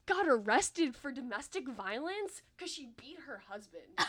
[0.07, 3.83] got arrested for domestic violence because she beat her husband.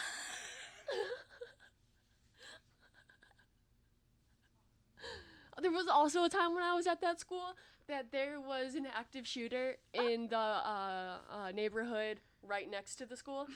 [5.62, 7.56] There was also a time when i was at that school
[7.88, 13.16] that there was an active shooter in the uh, uh, neighborhood right next to the
[13.16, 13.48] school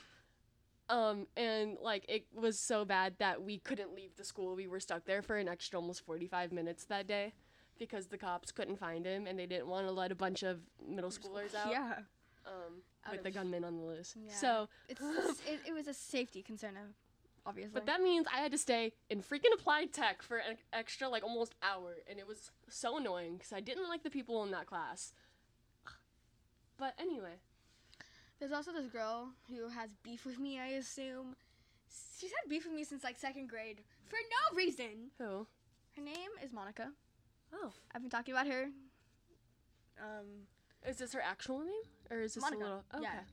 [0.88, 4.54] um, and like it was so bad that we couldn't leave the school.
[4.56, 7.34] We were stuck there for an extra almost 45 minutes that day
[7.78, 10.60] because the cops couldn't find him and they didn't want to let a bunch of
[10.86, 11.98] middle schoolers out Yeah.
[12.46, 14.14] um, Out with the gunman on the loose.
[14.16, 14.32] Yeah.
[14.34, 15.00] So, It's
[15.46, 16.74] it, it was a safety concern,
[17.46, 17.72] obviously.
[17.74, 21.22] but that means I had to stay in freaking applied tech for an extra like
[21.22, 24.66] almost hour and it was so annoying because I didn't like the people in that
[24.66, 25.12] class.
[26.78, 27.34] But anyway,
[28.38, 30.58] There's also this girl who has beef with me.
[30.58, 31.34] I assume
[32.18, 35.10] she's had beef with me since like second grade for no reason.
[35.18, 35.46] who?
[35.96, 36.92] Her name is Monica.
[37.52, 38.68] Oh, I've been talking about her.
[40.00, 40.46] Um,
[40.86, 42.84] is this her actual name or is this Monica, a little?
[42.94, 43.04] Okay.
[43.04, 43.24] yeah.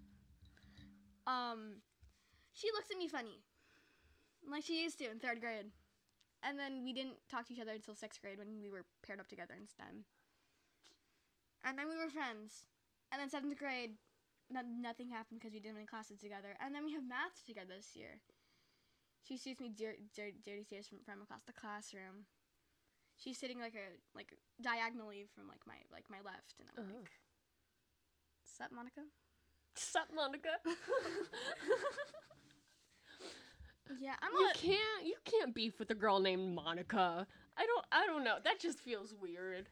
[1.27, 1.75] um,
[2.53, 3.43] she looks at me funny,
[4.49, 5.67] like she used to in third grade,
[6.41, 9.19] and then we didn't talk to each other until sixth grade when we were paired
[9.19, 10.05] up together in STEM.
[11.63, 12.65] And then we were friends,
[13.11, 13.91] and then seventh grade,
[14.51, 17.43] no, nothing happened because we didn't have any classes together, and then we have math
[17.45, 18.21] together this year.
[19.27, 22.29] She shoots me dir- dir- dirty stares from, from across the classroom.
[23.17, 26.97] She's sitting like a like diagonally from like my like my left, and I'm Oh.
[26.99, 27.09] like,
[28.43, 29.01] Sup, Monica?
[29.75, 30.49] Sup, Monica?
[33.99, 34.55] Yeah, I'm you not.
[34.55, 37.27] can't you can't beef with a girl named Monica.
[37.57, 38.37] I don't I don't know.
[38.43, 39.69] That just feels weird.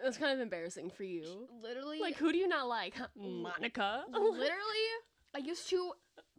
[0.00, 1.48] It's kind of embarrassing for you.
[1.62, 2.94] Literally, Like who do you not like?
[2.96, 3.06] Huh?
[3.16, 4.04] Monica.
[4.12, 4.86] literally,
[5.34, 5.92] I used to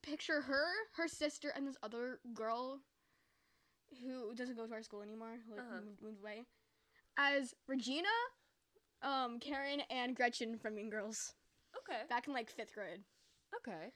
[0.04, 0.66] picture her,
[0.96, 2.82] her sister, and this other girl
[4.04, 5.82] who doesn't go to our school anymore, who like, Uh-huh.
[5.86, 6.46] moved, moved away,
[7.18, 8.08] as Regina,
[9.02, 11.34] um, Karen, and Gretchen from Mean Girls
[11.78, 12.02] Okay.
[12.10, 13.02] back in like fifth grade.
[13.56, 13.92] Okay.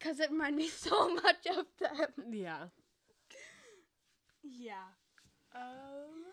[0.00, 2.32] Cause it reminded me so much of them.
[2.32, 2.66] Yeah.
[4.42, 4.92] Yeah.
[5.54, 6.27] Um.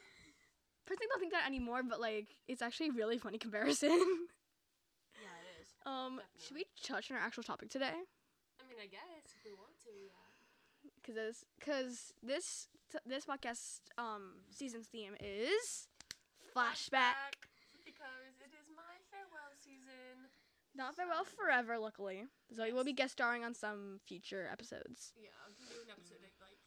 [0.86, 3.90] Personally, don't think that anymore, but like, it's actually a really funny comparison.
[3.92, 5.68] Yeah, it is.
[5.86, 7.94] um, should we touch on our actual topic today?
[7.96, 10.92] I mean, I guess if we want to, yeah.
[11.06, 15.88] Cause this, cause this, t- this podcast, um, season's theme is
[16.56, 17.38] flashback.
[17.86, 20.30] Because it is my farewell season.
[20.74, 22.26] Not farewell forever, luckily.
[22.54, 25.14] Zoe will be guest starring on some future episodes.
[25.16, 26.58] Yeah, I can do an episode like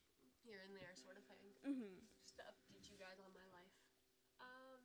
[0.47, 1.45] here and there sort of thing.
[1.67, 1.99] Mm-hmm.
[2.25, 3.75] Just to update you guys on my life.
[4.41, 4.81] Um.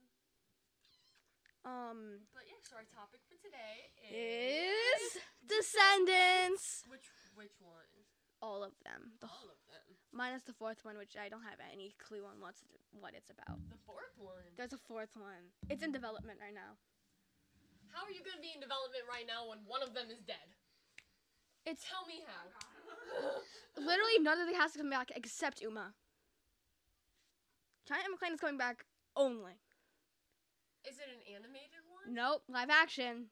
[1.63, 6.83] Um, But yeah, so our topic for today is Descendants.
[6.91, 7.87] which which one?
[8.43, 9.95] All of them, the All of them.
[10.11, 12.59] minus the fourth one, which I don't have any clue on what's
[12.91, 13.55] what it's about.
[13.71, 14.43] The fourth one.
[14.59, 15.55] There's a fourth one.
[15.71, 16.75] It's in development right now.
[17.95, 20.51] How are you gonna be in development right now when one of them is dead?
[21.65, 22.51] It's Tell me how.
[23.79, 25.93] literally none of the cast is coming back except Uma.
[27.87, 28.83] China McClain is coming back
[29.15, 29.55] only.
[30.83, 32.11] Is it an animated one?
[32.13, 33.31] Nope, live action.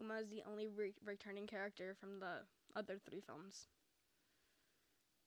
[0.00, 3.68] Uma is the only re- returning character from the other three films.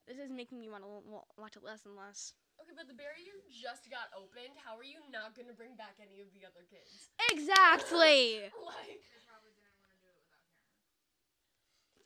[0.10, 2.34] This is making me want to l- watch it less and less.
[2.58, 4.58] Okay, but the barrier just got opened.
[4.58, 7.14] How are you not gonna bring back any of the other kids?
[7.30, 8.50] Exactly.
[8.58, 10.74] Like, they're probably gonna wanna do it without Karen.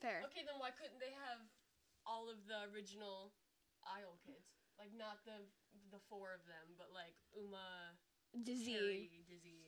[0.03, 0.19] Fair.
[0.27, 1.39] okay, then why couldn't they have
[2.03, 3.31] all of the original
[3.87, 4.51] Isle kids?
[4.77, 5.45] Like, not the
[5.91, 7.95] the four of them, but like Uma,
[8.31, 9.67] Dizzy, Harry, Dizzy.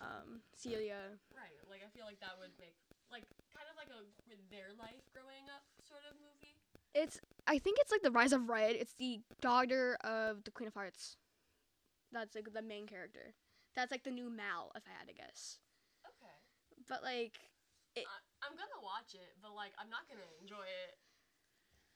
[0.00, 1.16] um, Celia.
[1.36, 1.60] Right.
[1.68, 2.76] Like, I feel like that would make
[3.12, 6.56] like kind of like a with their life growing up sort of movie.
[6.96, 7.20] It's.
[7.46, 8.76] I think it's like the Rise of Red.
[8.76, 11.16] It's the daughter of the Queen of Hearts.
[12.12, 13.36] That's like the main character.
[13.76, 15.60] That's like the new Mal, if I had to guess.
[16.04, 16.36] Okay.
[16.88, 17.36] But like,
[17.96, 20.96] I'm gonna watch it, but like I'm not gonna enjoy it.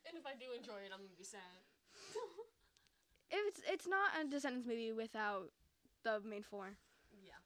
[0.09, 1.65] And if I do enjoy it, I'm gonna be sad.
[3.33, 5.51] it's it's not a Descendants movie without
[6.05, 6.77] the main four.
[7.25, 7.41] yeah.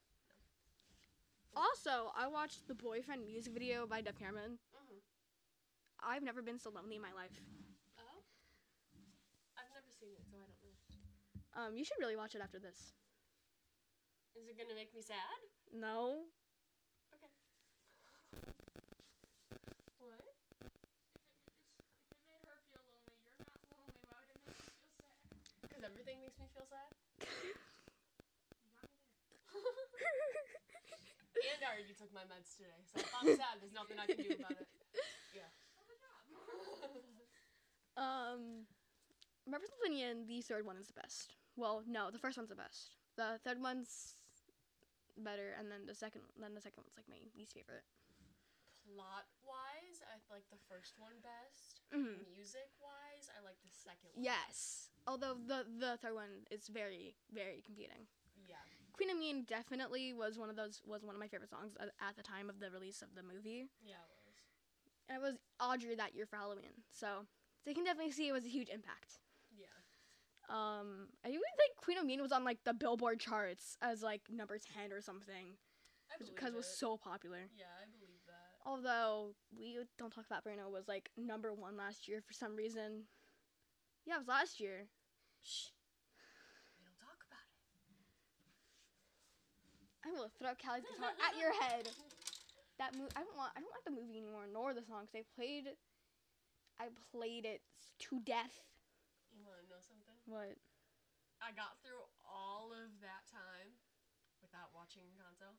[1.56, 4.58] Also, I watched the Boyfriend music video by Dove Cameron.
[4.74, 5.00] Mhm.
[6.04, 7.32] I've never been so lonely in my life.
[7.98, 8.20] Oh.
[9.56, 11.62] I've never seen it, so I don't know.
[11.62, 12.92] Um, you should really watch it after this.
[14.34, 15.40] Is it gonna make me sad?
[15.72, 16.26] No.
[17.14, 17.30] Okay.
[19.98, 20.20] What?
[25.62, 26.92] Because everything makes me feel sad.
[31.56, 34.20] and I already took my meds today, so if I'm sad, there's nothing I can
[34.20, 34.68] do about it.
[35.32, 35.48] Yeah.
[37.96, 38.68] Um,
[39.48, 41.32] my personal opinion, the third one is the best.
[41.56, 42.92] Well, no, the first one's the best.
[43.16, 44.20] The third one's
[45.16, 47.88] better, and then the second, then the second one's like my least favorite.
[48.84, 51.80] Plot wise, I like the first one best.
[51.88, 54.20] hmm Music wise, I like the second one.
[54.20, 58.06] Yes, although the the third one is very very competing.
[58.48, 58.56] Yeah.
[58.92, 61.88] Queen of Mean definitely was one of those was one of my favorite songs at,
[62.00, 63.68] at the time of the release of the movie.
[63.84, 64.34] Yeah, it was.
[65.08, 67.26] And it was Audrey that year for Halloween, so
[67.64, 69.20] they can definitely see it was a huge impact.
[69.56, 69.66] Yeah.
[70.48, 74.22] Um, I even think Queen of Mean was on like the Billboard charts as like
[74.30, 75.58] number ten or something
[76.18, 77.50] because it was so popular.
[77.56, 78.34] Yeah, I believe that.
[78.64, 83.04] Although we don't talk about Bruno was like number one last year for some reason.
[84.06, 84.86] Yeah, it was last year.
[85.46, 85.70] Shh.
[86.74, 87.54] We don't talk about it.
[90.02, 91.86] I will throw Callie's guitar at your head.
[92.82, 93.54] That mo- I don't want.
[93.54, 95.14] I don't like the movie anymore, nor the songs.
[95.14, 95.70] They played.
[96.82, 97.62] I played it
[98.10, 98.58] to death.
[99.32, 100.18] You want to know something?
[100.26, 100.58] What?
[101.40, 103.70] I got through all of that time
[104.42, 105.54] without watching Encanto.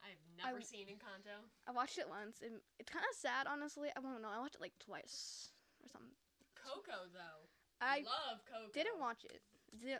[0.00, 1.42] I've never I- seen Encanto.
[1.68, 3.90] I watched it once, and it's kind of sad, honestly.
[3.92, 4.32] I don't know.
[4.32, 5.52] I watched it like twice
[5.84, 6.16] or something.
[6.56, 7.50] Coco though.
[7.82, 8.70] I love Coco.
[8.70, 9.42] didn't watch it.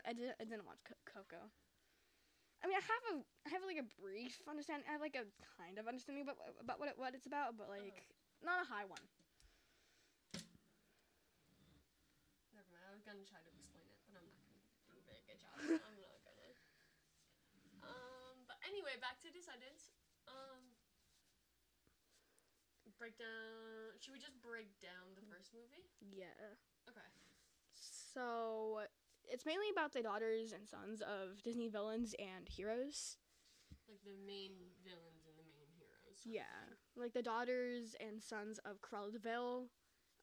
[0.07, 0.39] I didn't.
[0.39, 1.51] I didn't watch Co- Coco.
[2.63, 4.87] I mean, I have a, I have like a brief understanding.
[4.87, 5.27] I have like a
[5.59, 8.07] kind of understanding about about what it, what it's about, but like
[8.39, 9.03] not a high one.
[12.55, 12.87] Never mind.
[12.87, 15.43] I was gonna try to explain it, but I'm not gonna do a very good
[15.43, 15.59] job.
[15.59, 16.07] I'm not gonna.
[17.83, 19.91] Um, but anyway, back to Descendants.
[20.23, 20.71] Um,
[22.95, 23.99] break down.
[23.99, 25.83] Should we just break down the first movie?
[25.99, 26.31] Yeah.
[26.87, 27.22] Okay.
[28.13, 28.81] So
[29.25, 33.17] it's mainly about the daughters and sons of Disney villains and heroes.
[33.89, 34.51] Like the main
[34.83, 36.21] villains and the main heroes.
[36.25, 36.55] Yeah,
[36.95, 39.69] like the daughters and sons of Cruella de Vil,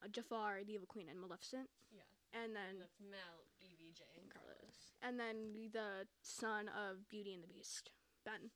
[0.03, 1.69] uh, Jafar, the Evil Queen, and Maleficent.
[1.91, 2.07] Yeah.
[2.33, 4.95] And And then that's Mal, Evie, Jay, and Carlos.
[5.03, 7.91] And then the son of Beauty and the Beast,
[8.25, 8.51] Ben.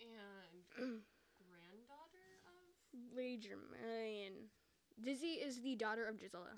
[0.00, 0.48] Yeah.
[0.48, 0.64] And
[1.38, 3.16] granddaughter of.
[3.16, 4.48] Lady Tremaine.
[5.00, 6.56] Dizzy is the daughter of Drizella,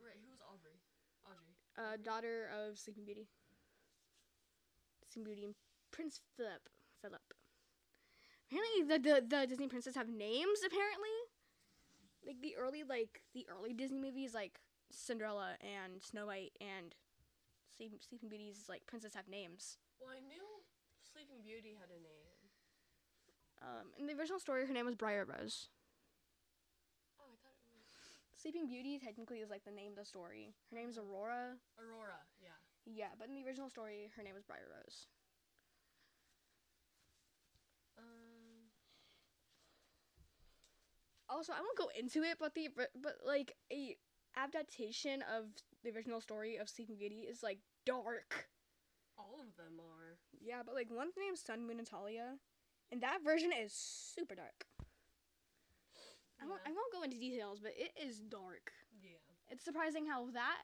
[0.00, 0.16] Right.
[0.24, 0.80] Who's Aubrey?
[1.28, 1.59] Audrey.
[1.78, 3.28] Uh, daughter of Sleeping Beauty.
[5.08, 5.54] Sleeping Beauty and
[5.90, 6.68] Prince Philip.
[7.02, 7.34] Philip.
[8.50, 10.58] Apparently, the, the the Disney princesses have names.
[10.66, 11.16] Apparently,
[12.26, 14.60] like the early like the early Disney movies, like
[14.90, 16.94] Cinderella and Snow White and
[17.76, 19.78] Sleep, Sleeping Beauty's like princess have names.
[20.00, 20.42] Well, I knew
[21.12, 22.40] Sleeping Beauty had a name.
[23.62, 25.68] Um, in the original story, her name was Briar Rose.
[27.20, 27.84] Oh, I thought it was
[28.40, 30.54] Sleeping Beauty technically is like the name of the story.
[30.70, 31.56] Her name's Aurora.
[31.78, 32.24] Aurora.
[32.40, 32.56] Yeah.
[32.86, 35.06] Yeah, but in the original story, her name was Briar Rose.
[37.98, 38.72] Um.
[41.28, 43.96] Also, I won't go into it, but the but like a
[44.36, 45.44] adaptation of
[45.84, 48.48] the original story of Sleeping Beauty is like dark.
[49.18, 50.16] All of them are.
[50.40, 52.38] Yeah, but like one's named Sun Moon and Talia,
[52.90, 54.69] and that version is super dark.
[56.42, 58.72] I won't I won't go into details, but it is dark.
[59.02, 59.18] Yeah.
[59.50, 60.62] It's surprising how that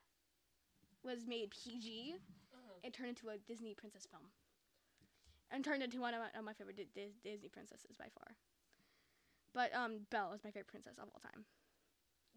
[1.04, 2.14] was made PG
[2.54, 2.80] Uh-huh.
[2.84, 4.30] and turned into a Disney princess film,
[5.50, 8.36] and turned into one of my, of my favorite Di- Dis- Disney princesses by far.
[9.54, 11.44] But um, Belle is my favorite princess of all time,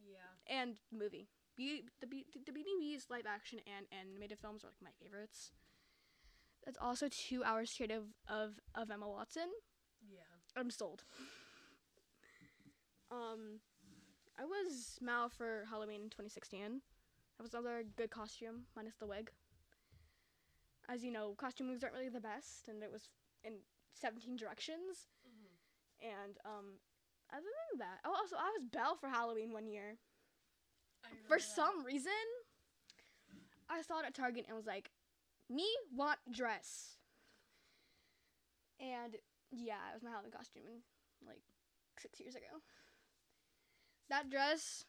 [0.02, 0.32] Yeah.
[0.48, 1.28] and movie.
[1.56, 4.82] Beauty, the Be- the Beauty and the Beast live action and animated films are like
[4.82, 5.52] my favorites.
[6.66, 9.50] That's also two hours straight of, of, of Emma Watson.
[10.02, 10.20] Yeah.
[10.56, 11.04] I'm sold.
[13.12, 13.60] Um,
[14.39, 16.82] I was Mal for Halloween in 2016.
[17.38, 19.32] That was another good costume, minus the wig.
[20.88, 23.10] As you know, costume moves aren't really the best, and it was
[23.43, 23.53] in
[23.93, 25.07] 17 directions.
[25.26, 26.20] Mm-hmm.
[26.24, 26.66] And um,
[27.32, 29.97] other than that, oh, also I was Belle for Halloween one year.
[31.28, 31.43] For that.
[31.43, 32.12] some reason,
[33.70, 34.91] I saw it at Target and was like,
[35.49, 36.97] "Me want dress."
[38.80, 39.16] And
[39.51, 41.41] yeah, it was my Halloween costume, in, like
[41.99, 42.62] six years ago.
[44.10, 44.86] That dress,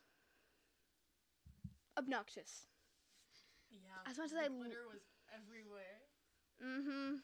[1.98, 2.66] obnoxious.
[3.70, 3.78] Yeah.
[4.10, 6.00] As much as I glitter was everywhere.
[6.64, 7.16] Mm-hmm.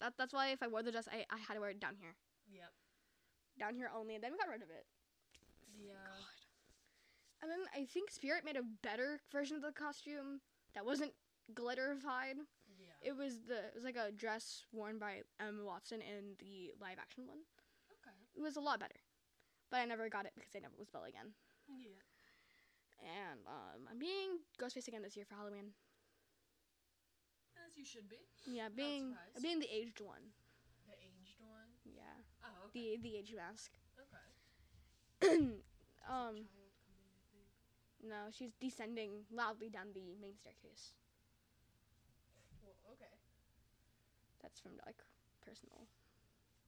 [0.00, 1.96] That that's why if I wore the dress, I I had to wear it down
[1.98, 2.16] here,
[2.50, 2.72] Yep.
[3.58, 4.86] down here only, and then we got rid of it.
[5.78, 6.18] Yeah.
[7.42, 10.40] And then I think Spirit made a better version of the costume
[10.74, 11.12] that wasn't
[11.52, 12.40] glitterified.
[12.78, 12.96] Yeah.
[13.02, 16.98] It was the it was like a dress worn by Emma Watson in the live
[16.98, 17.38] action one.
[17.92, 18.16] okay.
[18.34, 18.98] It was a lot better,
[19.70, 21.34] but I never got it because I never was Belle again.
[21.68, 22.00] Yeah.
[23.00, 25.72] And um, I'm being Ghostface again this year for Halloween.
[27.66, 28.18] As you should be.
[28.46, 30.32] Yeah, being being the aged one.
[30.86, 31.70] The aged one.
[31.84, 32.96] Yeah, Oh, okay.
[32.96, 33.72] the the aged mask.
[33.98, 35.36] okay.
[36.04, 37.48] Um, coming,
[38.02, 40.92] no, she's descending loudly down the main staircase.
[42.62, 43.14] Well, okay.
[44.42, 45.02] That's from like
[45.44, 45.88] personal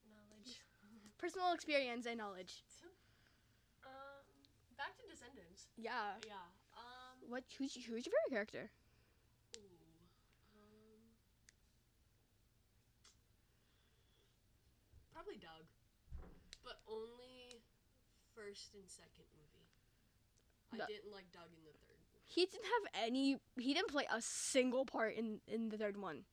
[0.09, 0.61] Knowledge.
[1.19, 2.65] personal experience and knowledge.
[5.57, 6.21] Back to Descendants.
[6.25, 6.27] Yeah.
[6.27, 6.47] Yeah.
[6.77, 7.31] Um.
[7.31, 7.45] What?
[7.59, 8.71] Who's who's your favorite character?
[9.57, 9.61] Ooh.
[10.55, 11.01] Um.
[15.13, 15.65] Probably Doug,
[16.65, 17.63] but only
[18.35, 19.67] first and second movie.
[20.73, 21.97] I didn't like Doug in the third.
[22.13, 22.25] movie.
[22.27, 23.39] He didn't have any.
[23.59, 26.25] He didn't play a single part in in the third one.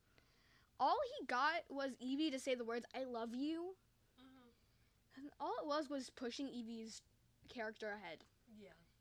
[0.80, 3.76] All he got was Evie to say the words "I love you,"
[4.19, 5.21] Mm-hmm.
[5.21, 7.01] and all it was was pushing Evie's
[7.47, 8.26] character ahead.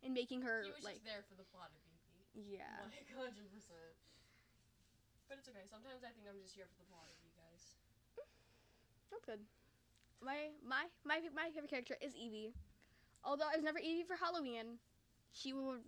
[0.03, 2.59] And making her He was like, just there for the plot of Evie.
[2.59, 2.83] yeah.
[2.93, 3.95] Like hundred percent.
[5.31, 5.65] But it's okay.
[5.71, 7.63] Sometimes I think I'm just here for the plot of you guys.
[9.11, 9.41] That's good.
[10.25, 12.53] My my my my favorite character is Evie.
[13.25, 14.79] Although I was never Evie for Halloween,
[15.33, 15.79] she will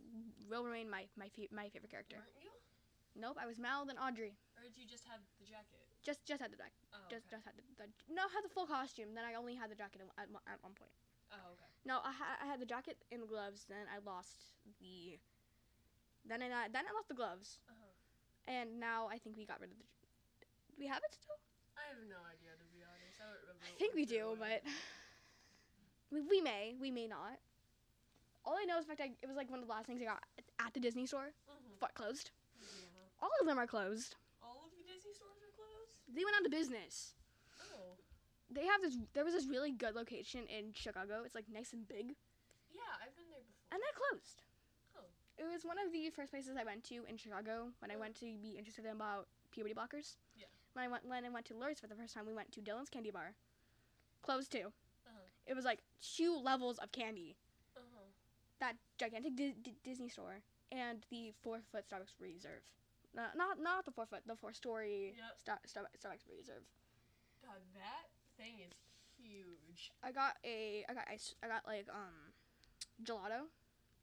[0.50, 2.18] will remain my my my favorite character.
[2.20, 2.52] Weren't you?
[3.14, 4.34] Nope, I was Mal then Audrey.
[4.58, 5.82] Or did you just have the jacket?
[6.02, 6.82] Just just had the jacket.
[6.92, 7.36] Oh, Just okay.
[7.38, 9.14] just had the, the no had the full costume.
[9.14, 10.92] Then I only had the jacket at, at, one- at one point.
[11.30, 11.70] Oh, okay.
[11.84, 13.66] No, I, ha- I had the jacket and the gloves.
[13.68, 15.18] Then I lost the.
[16.24, 17.92] Then I not- then I lost the gloves, Uh-huh.
[18.48, 19.84] and now I think we got rid of the.
[19.84, 21.36] Do we have it still?
[21.76, 23.20] I have no idea to be honest.
[23.20, 23.60] I don't remember.
[23.66, 24.62] I what think we do, but
[26.10, 27.36] we, we may, we may not.
[28.46, 30.00] All I know is the fact I, it was like one of the last things
[30.00, 30.22] I got
[30.60, 31.32] at the Disney store.
[31.48, 31.76] Mhm.
[31.80, 32.30] But closed.
[32.60, 32.66] Yeah.
[33.20, 34.16] All of them are closed.
[34.42, 36.00] All of the Disney stores are closed.
[36.08, 37.12] They went out of business.
[38.54, 38.96] They have this.
[39.14, 41.22] There was this really good location in Chicago.
[41.24, 42.14] It's like nice and big,
[42.70, 43.68] Yeah, I've been there before.
[43.72, 44.42] and that closed.
[44.96, 45.04] Oh.
[45.38, 47.98] It was one of the first places I went to in Chicago when I Oh.
[48.00, 50.16] went to be interested in about puberty blockers.
[50.36, 50.46] Yeah.
[50.74, 52.60] When I went when I went to Lurie's for the first time, we went to
[52.60, 53.34] Dylan's Candy Bar.
[54.22, 54.72] Closed too.
[55.06, 55.18] Uh-huh.
[55.46, 57.36] It was like two levels of candy.
[57.76, 58.06] Uh-huh.
[58.60, 60.42] That gigantic Di- Di- Disney store
[60.72, 62.62] and the four foot Starbucks Reserve.
[63.14, 65.38] No, not not the four foot, the four story Yep.
[65.38, 66.64] Star- Star- Starbucks Reserve.
[67.42, 68.08] God, that
[68.44, 68.76] thing is
[69.16, 69.88] huge.
[70.04, 72.36] I got a I got ice I got like um
[73.00, 73.48] gelato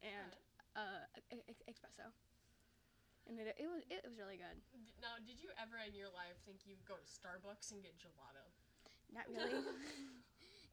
[0.02, 0.34] and
[0.74, 2.10] uh e- espresso.
[3.30, 4.58] And it, it was it was really good.
[4.98, 8.42] Now, did you ever in your life think you'd go to Starbucks and get gelato?
[9.14, 9.62] Not really.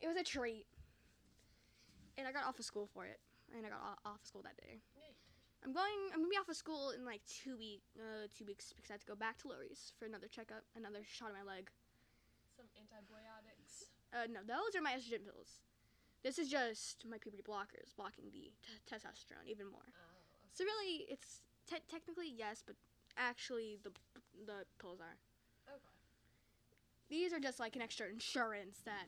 [0.02, 0.66] it was a treat.
[2.18, 3.22] And I got off of school for it.
[3.56, 4.82] And I got off of school that day.
[5.62, 8.74] I'm going I'm gonna be off of school in like two week uh two weeks
[8.74, 11.46] because I have to go back to Lurie's for another checkup, another shot of my
[11.46, 11.70] leg.
[14.14, 15.62] Uh no, those are my estrogen pills.
[16.24, 19.86] This is just my puberty blockers blocking the t- testosterone even more.
[19.88, 20.18] Oh.
[20.54, 22.76] So really, it's te- technically yes, but
[23.18, 23.92] actually the
[24.46, 25.18] the pills are.
[25.70, 25.96] Okay.
[27.10, 29.08] These are just like an extra insurance that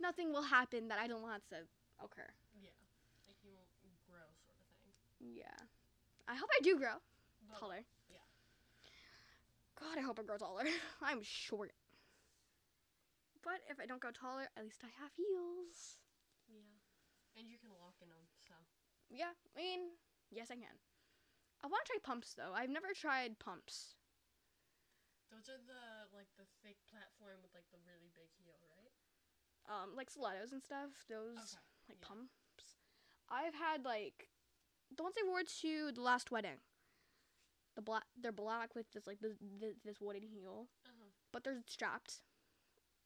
[0.00, 1.56] nothing will happen that I don't want to
[2.02, 2.28] occur.
[2.60, 2.70] Yeah.
[3.26, 3.68] Like you won't
[4.08, 5.36] grow sort of thing.
[5.36, 5.58] Yeah,
[6.26, 6.98] I hope I do grow
[7.50, 7.84] But, taller.
[8.10, 8.24] yeah.
[9.78, 10.64] God, I hope I grow taller.
[11.02, 11.72] I'm short.
[13.42, 15.96] But if I don't go taller, at least I have heels.
[16.50, 16.82] Yeah.
[17.38, 18.54] And you can lock in them, so.
[19.08, 19.94] Yeah, I mean,
[20.30, 20.74] yes, I can.
[21.62, 22.52] I want to try pumps though.
[22.54, 23.94] I've never tried pumps.
[25.30, 28.94] Those are the, like, the thick platform with, like, the really big heel, right?
[29.68, 30.90] Um, like stilettos and stuff.
[31.08, 31.60] Those Okay.
[31.92, 32.08] like yeah.
[32.08, 32.80] pumps.
[33.28, 34.30] I've had like
[34.96, 36.56] the ones I wore to the last wedding.
[37.76, 41.10] The black, they're black with this like this, this, this wooden heel, Uh-huh.
[41.32, 42.22] but they're strapped.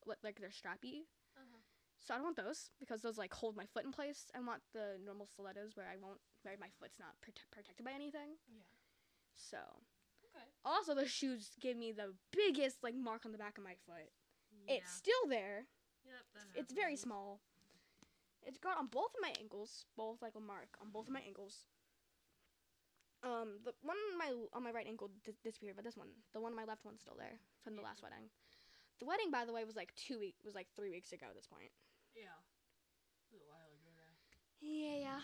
[0.07, 1.07] Like like they're strappy.
[1.37, 1.59] Uh-huh.
[1.99, 4.27] So I don't want those because those like hold my foot in place.
[4.35, 7.93] I want the normal stilettos where I won't where my foot's not prote- protected by
[7.93, 8.37] anything.
[8.49, 8.63] Yeah.
[9.35, 9.59] So
[10.35, 10.49] Okay.
[10.65, 14.11] also the shoes give me the biggest like mark on the back of my foot.
[14.67, 14.77] Yeah.
[14.77, 15.67] It's still there.
[16.05, 17.41] Yep, It's very small.
[18.45, 21.21] It's got on both of my ankles, both like a mark on both of my
[21.25, 21.67] ankles.
[23.23, 26.41] Um, the one on my on my right ankle dis- disappeared, but this one, the
[26.41, 28.27] one on my left one's still there from the last wedding.
[29.03, 31.35] The wedding, by the way, was like two week was like three weeks ago at
[31.35, 31.73] this point.
[32.15, 32.39] Yeah.
[33.35, 34.15] A while ago now.
[34.63, 35.19] Yeah,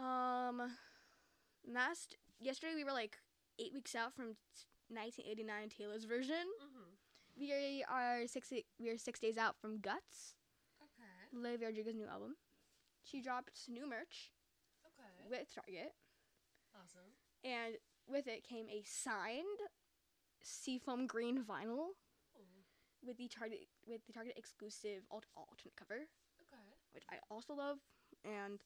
[0.00, 0.48] yeah.
[0.48, 0.72] Um,
[1.70, 3.18] last yesterday we were like
[3.58, 4.36] eight weeks out from
[4.88, 6.48] 1989 Taylor's version.
[6.56, 6.96] Mm-hmm.
[7.38, 10.32] We are six we are six days out from Guts,
[10.80, 11.36] Okay.
[11.38, 12.36] Olivia Rodrigo's new album.
[13.04, 14.32] She dropped new merch
[14.86, 15.28] Okay.
[15.28, 15.92] with Target,
[16.74, 17.12] Awesome.
[17.44, 17.74] and
[18.08, 19.60] with it came a signed
[20.42, 21.88] seafoam green vinyl.
[23.06, 26.06] With the Target with the Target exclusive alt- alternate cover,
[26.42, 26.62] Okay.
[26.92, 27.78] which I also love,
[28.24, 28.60] and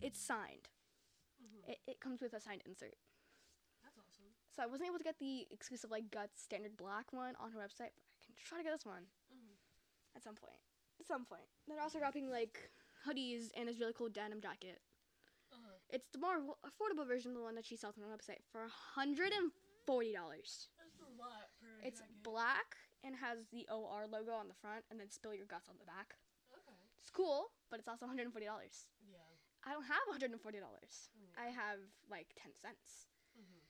[0.00, 0.68] it's signed.
[1.42, 1.70] Mm-hmm.
[1.72, 2.94] It, it comes with a signed insert.
[3.82, 4.30] That's awesome.
[4.54, 7.58] So I wasn't able to get the exclusive like Guts standard black one on her
[7.58, 9.56] website, but I can try to get this one Mm-hmm.
[10.16, 10.60] at some point.
[11.00, 11.48] At some point.
[11.66, 12.70] They're also dropping like
[13.06, 14.78] hoodies and this really cool denim jacket.
[15.52, 15.76] Uh-huh.
[15.90, 18.68] It's the more affordable version of the one that she sells on her website for
[18.70, 19.50] hundred and
[19.84, 20.68] forty dollars.
[20.78, 21.50] That's a lot
[21.82, 22.22] It's jacket.
[22.22, 25.76] black and has the OR logo on the front and then spill your guts on
[25.78, 26.14] the back.
[26.54, 26.78] Okay.
[27.00, 28.86] It's cool, but it's also hundred and forty dollars.
[29.10, 29.18] Yeah.
[29.66, 31.10] I don't have hundred and forty dollars.
[31.14, 31.30] Mm.
[31.38, 31.78] I have
[32.10, 33.06] like ten cents.
[33.38, 33.62] Mm-hmm.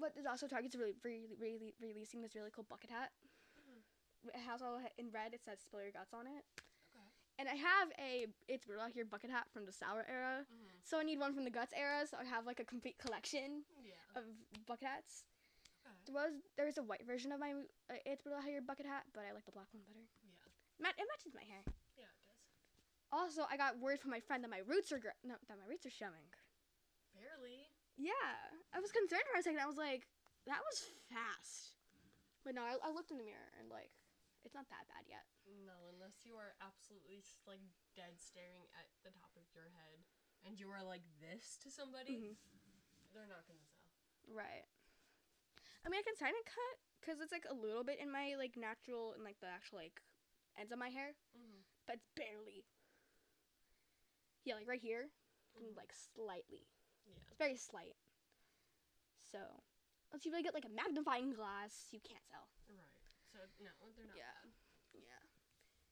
[0.00, 3.10] But there's also Target's really, really, really releasing this really cool bucket hat.
[3.60, 3.80] Mhm.
[4.34, 5.34] It has all in red.
[5.34, 6.44] It says "Spill Your Guts" on it.
[6.96, 7.08] Okay.
[7.38, 10.44] And I have a it's like your bucket hat from the sour era.
[10.44, 10.76] Mm-hmm.
[10.84, 12.06] So I need one from the guts era.
[12.06, 13.96] So I have like a complete collection Yeah.
[14.16, 14.24] of
[14.66, 15.24] bucket hats.
[16.10, 17.54] Was there's a white version of my
[17.86, 20.02] uh, it's out here bucket hat, but I like the black one better.
[20.26, 20.42] Yeah.
[20.82, 21.62] Ma- it matches my hair.
[21.94, 22.42] Yeah, it does.
[23.14, 25.66] Also, I got word from my friend that my roots are gr- no, that my
[25.70, 26.26] roots are showing.
[27.14, 27.70] Barely.
[27.94, 29.60] Yeah, I was concerned for a second.
[29.62, 30.08] I was like,
[30.50, 30.82] that was
[31.12, 31.78] fast.
[32.42, 33.92] But no, I, I looked in the mirror and like,
[34.42, 35.22] it's not that bad yet.
[35.68, 37.60] No, unless you are absolutely like
[37.92, 40.00] dead staring at the top of your head
[40.48, 42.80] and you are like this to somebody, Mhm.
[43.12, 43.84] they're not gonna sell.
[44.32, 44.64] Right.
[45.84, 48.36] I mean, I can sign and cut because it's like a little bit in my
[48.36, 50.00] like natural and like the actual like
[50.58, 51.60] ends of my hair, Mm-hmm.
[51.86, 52.64] but it's barely.
[54.44, 55.10] Yeah, like right here,
[55.56, 55.76] Mhm.
[55.76, 56.68] like slightly.
[57.06, 57.16] Yeah.
[57.28, 57.96] It's very slight.
[59.30, 59.38] So,
[60.10, 62.48] unless you really get like a magnifying glass, you can't tell.
[62.68, 63.00] Right.
[63.32, 64.32] So no, they're not Yeah.
[64.42, 64.52] bad.
[64.92, 65.22] Yeah.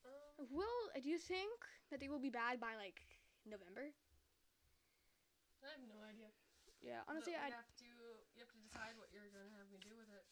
[0.04, 3.00] Um, Will do you think that they will be bad by like
[3.44, 3.92] November?
[5.62, 6.30] I have no idea.
[6.80, 7.84] Yeah, honestly, I have to
[8.34, 10.24] you have to decide what you're gonna have me do with it.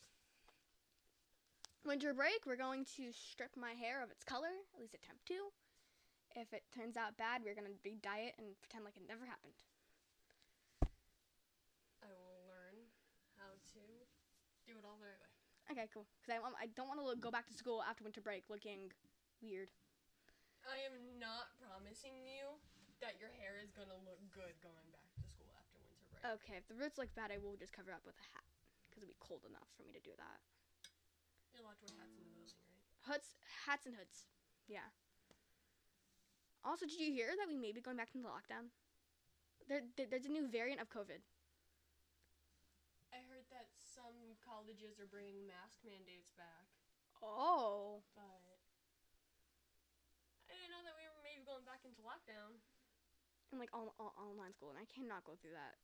[1.88, 5.48] winter break, we're going to strip my hair of its color, at least attempt to.
[6.36, 9.56] If it turns out bad, we're gonna re-dye it and pretend like it never happened.
[12.04, 12.76] I will learn
[13.40, 13.80] how to
[14.68, 15.32] do it all the right way.
[15.72, 16.04] Okay, cool.
[16.20, 18.92] Because I, um, I don't want to go back to school after winter break looking
[19.40, 19.72] weird.
[20.66, 22.58] I am not promising you
[23.00, 26.15] that your hair is gonna look good going back to school after winter break.
[26.26, 28.42] Okay, if the roots look bad, I will just cover up with a hat.
[28.90, 30.38] Because it'll be cold enough for me to do that.
[31.54, 32.82] You're allowed to wear hats in the building, right?
[33.06, 34.26] Hoods, hats and hoods.
[34.66, 34.90] Yeah.
[36.66, 38.74] Also, did you hear that we may be going back into lockdown?
[39.70, 41.22] There, there, there's a new variant of COVID.
[43.14, 46.66] I heard that some colleges are bringing mask mandates back,
[47.22, 48.02] Oh.
[48.18, 48.58] but
[50.50, 52.58] I didn't know that we were maybe going back into lockdown.
[53.54, 55.78] And like all, all online school, and I cannot go through that.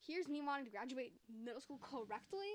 [0.00, 2.52] Here's me wanting to graduate middle school correctly.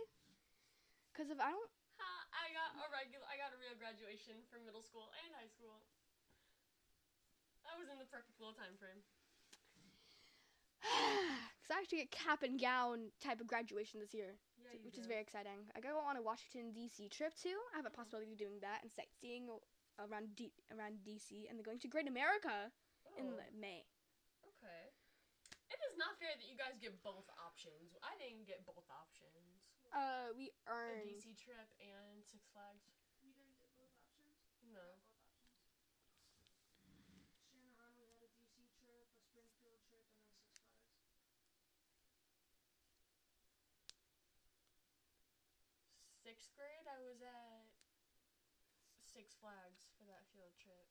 [1.14, 2.12] Because if I don't, Ha!
[2.36, 3.24] I got a regular.
[3.32, 5.80] I got a real graduation for middle school and high school.
[7.64, 9.02] I was in the perfect little time frame.
[10.84, 14.98] because I actually get cap and gown type of graduation this year, Yeah, t- which
[14.98, 15.66] is very exciting.
[15.76, 17.10] I go on a Washington D.C.
[17.10, 17.58] trip too.
[17.74, 17.96] I have a mm-hmm.
[17.96, 19.50] possibility of doing that and sightseeing
[19.98, 21.48] around D- around D.C.
[21.50, 22.70] and then going to Great America
[23.18, 23.86] in Oh, the May.
[25.96, 26.04] Okay.
[26.04, 27.96] It is not fair that you guys get both options.
[28.04, 29.64] I didn't get both options.
[29.96, 31.08] Uh, we A earned.
[31.08, 32.84] DC trip and Six Flags.
[33.24, 34.36] You didn't get both options?
[34.68, 35.00] No.
[36.84, 37.32] Both options.
[37.48, 41.00] Shannon we had a DC trip, a Springfield trip, and then Six Flags.
[46.12, 47.72] Sixth grade, I was at
[49.08, 50.89] Six Flags for that field trip.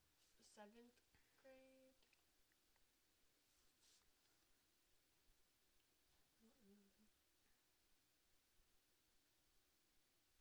[0.57, 0.97] Seventh
[1.43, 1.93] grade.
[6.41, 7.05] Don't remember.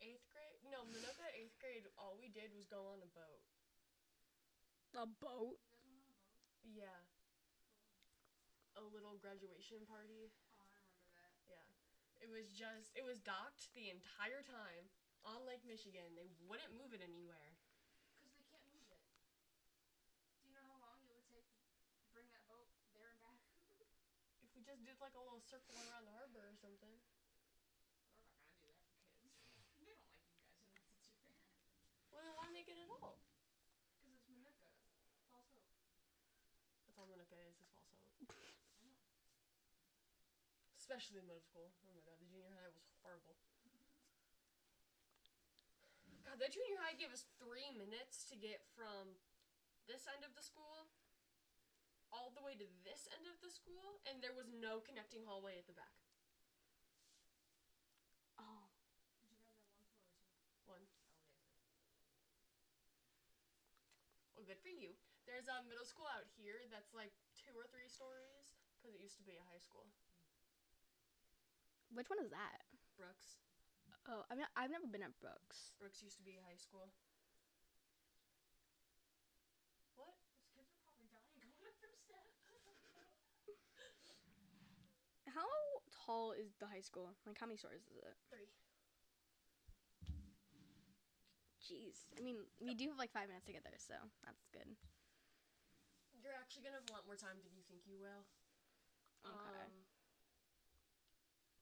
[0.01, 0.59] Eighth grade?
[0.67, 3.41] No, Minooka eighth grade, all we did was go on a boat.
[4.93, 5.57] A boat.
[5.57, 6.61] You guys went on a boat?
[6.61, 7.01] Yeah.
[8.77, 10.29] A little graduation party.
[10.53, 11.33] Oh, I remember that.
[11.49, 11.65] Yeah.
[12.21, 14.85] It was just, it was docked the entire time
[15.25, 16.13] on Lake Michigan.
[16.13, 17.57] They wouldn't move it anywhere.
[18.21, 19.01] Because they can't move it.
[20.37, 23.41] Do you know how long it would take to bring that boat there and back?
[24.45, 27.01] If we just did like a little circle around the harbor or something.
[28.61, 30.05] We're not gonna do that for kids.
[30.13, 32.52] they don't like you guys enough to do that.
[32.63, 33.19] It at all?
[33.99, 34.71] Because it's Minooka.
[35.27, 35.67] False hope.
[36.87, 38.07] That's all Monica is, is false hope.
[40.79, 41.75] Especially middle school.
[41.83, 43.35] Oh my god, the junior high was horrible.
[46.23, 49.19] God, that junior high gave us three minutes to get from
[49.85, 50.87] this end of the school
[52.13, 55.57] all the way to this end of the school, and there was no connecting hallway
[55.57, 55.91] at the back.
[58.37, 58.69] Oh.
[59.17, 60.13] Did you guys have one floor or two?
[60.69, 60.85] One.
[61.17, 61.25] Oh,
[63.97, 64.32] we had two.
[64.43, 64.91] Well, good for you.
[65.23, 69.15] There's a middle school out here that's like two or three stories because it used
[69.15, 69.87] to be a high school.
[71.95, 72.67] Which one is that?
[72.99, 73.39] Brooks.
[74.03, 75.71] Oh, I've, not, I've never been at Brooks.
[75.79, 76.91] Brooks used to be a high school.
[79.95, 80.11] What?
[80.35, 83.15] Those kids are probably dying going up them steps.
[85.31, 85.47] How
[85.87, 87.15] tall is the high school?
[87.23, 88.19] Like, how many stories is it?
[88.27, 88.51] Three.
[91.63, 92.03] Jeez.
[92.11, 93.95] I mean, we do have like five minutes to get there, so
[94.27, 94.67] that's good.
[96.19, 98.27] You're actually gonna have a lot more time than you think you will.
[99.23, 99.63] Okay.
[99.63, 99.87] Um,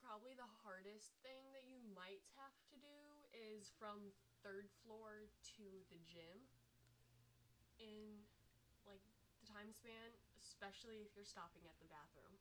[0.01, 2.97] probably the hardest thing that you might have to do
[3.29, 4.09] is from
[4.41, 6.49] third floor to the gym.
[7.77, 8.25] In
[8.85, 9.01] like
[9.41, 12.37] the time span, especially if you're stopping at the bathroom.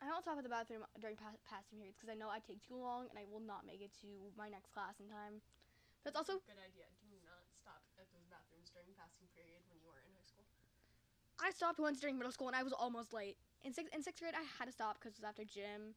[0.00, 2.64] I don't stop at the bathroom during pa- passing periods because I know I take
[2.64, 5.44] too long and I will not make it to my next class in time.
[6.04, 6.88] That's also good idea.
[7.08, 10.48] Do not stop at those bathrooms during passing period when you are in high school.
[11.40, 13.36] I stopped once during middle school and I was almost late.
[13.64, 15.92] In sixth in sixth grade, I had to stop because it was after gym,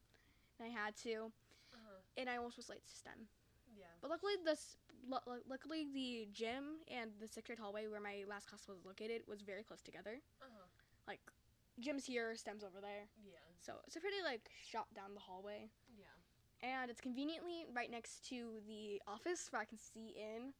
[0.60, 1.32] and I had to,
[1.74, 2.02] Uh-huh.
[2.18, 3.28] and I almost was late to STEM.
[3.76, 3.88] Yeah.
[4.02, 4.78] But luckily, this
[5.08, 9.24] lu- luckily the gym and the sixth grade hallway where my last class was located
[9.28, 10.20] was very close together.
[10.42, 10.68] Uh-huh.
[11.08, 11.22] Like,
[11.80, 13.40] gym's here, STEM's over there, Yeah.
[13.60, 15.72] so it's a pretty like shot down the hallway.
[16.64, 20.56] And it's conveniently right next to the office where I can see in.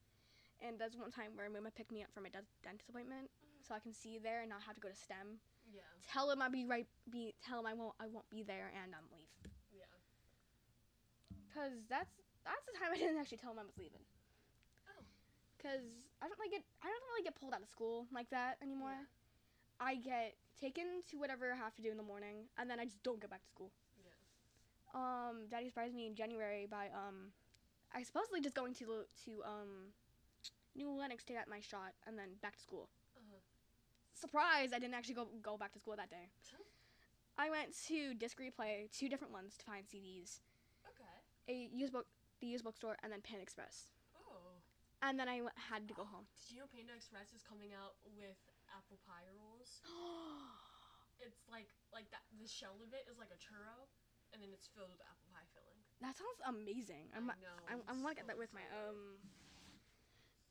[0.60, 3.32] And that's one time where Mama picked me up for my de- dentist appointment,
[3.66, 5.40] so I can see there and not have to go to STEM.
[5.72, 5.80] Yeah.
[6.04, 6.86] Tell him I'll be right.
[7.10, 7.96] Be tell him I won't.
[7.98, 9.32] I won't be there and um leave.
[9.72, 9.88] Yeah.
[11.56, 12.12] Cause that's
[12.44, 14.04] that's the time I didn't actually tell him I was leaving.
[14.86, 15.02] Oh.
[15.58, 15.88] Cause
[16.20, 18.94] I don't like get I don't really get pulled out of school like that anymore.
[18.94, 19.08] Yeah.
[19.80, 22.84] I get taken to whatever I have to do in the morning, and then I
[22.84, 23.72] just don't get back to school.
[24.94, 27.32] Um, Daddy surprised me in January by um
[27.92, 29.92] I supposedly just going to to um
[30.76, 32.88] New Lenox to get my shot and then back to school.
[33.16, 33.38] Uh-huh.
[34.14, 34.70] Surprise!
[34.72, 36.30] I didn't actually go go back to school that day.
[37.36, 40.38] I went to Disc Replay, two different ones to find CDs.
[40.86, 41.16] Okay.
[41.50, 42.06] A used book,
[42.40, 43.90] the used bookstore, and then Pan Express.
[44.14, 44.62] Oh.
[45.02, 46.30] And then I w- had to go home.
[46.46, 48.38] Did you know Panda Express is coming out with
[48.70, 49.82] apple pie rolls?
[51.22, 52.26] It's like like that.
[52.36, 53.86] The shell of it is like a churro,
[54.34, 55.78] and then it's filled with apple pie filling.
[56.02, 57.06] that sounds amazing.
[57.14, 57.54] I'm I know.
[57.70, 59.22] I'm, I'm gonna get that with my um.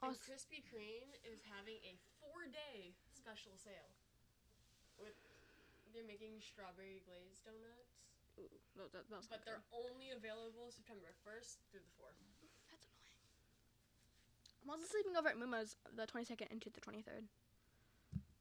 [0.04, 3.96] And Krispy Kreme is having a four-day special sale.
[5.00, 5.16] With
[5.96, 8.04] they're making strawberry glazed donuts,
[8.42, 12.18] Ooh, those, those, those but they're only available September 1st through the 4th.
[12.66, 13.22] That's annoying.
[14.66, 17.30] I'm also sleeping over at Muma's the 22nd into the 23rd.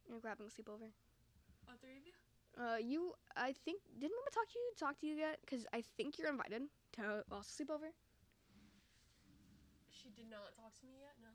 [0.08, 0.88] You're grabbing a sleepover.
[1.68, 2.16] All three of you?
[2.58, 4.72] Uh, you, I think, did Muma talk to you?
[4.78, 5.38] Talk to you yet?
[5.48, 6.62] Cause I think you're invited
[6.94, 7.92] to also sleep over.
[9.90, 11.14] She did not talk to me yet.
[11.22, 11.28] No.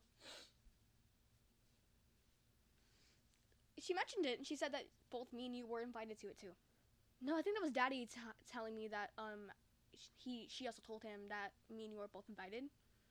[3.80, 6.38] She mentioned it, and she said that both me and you were invited to it
[6.40, 6.54] too.
[7.22, 8.20] No, I think that was Daddy t-
[8.52, 9.52] telling me that um,
[10.18, 12.66] he she also told him that me and you were both invited.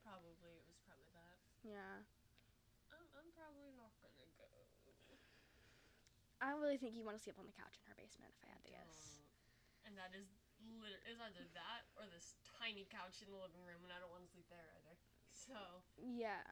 [0.05, 1.37] Probably it was probably that.
[1.65, 2.03] Yeah,
[2.93, 4.47] I'm, I'm probably not gonna go.
[6.41, 8.33] I don't really think you want to sleep on the couch in her basement.
[8.37, 9.25] If I had to guess.
[9.89, 10.29] And that is
[10.83, 14.11] liter- is either that or this tiny couch in the living room, and I don't
[14.13, 14.95] want to sleep there either.
[15.33, 15.57] So
[15.97, 16.43] Yeah.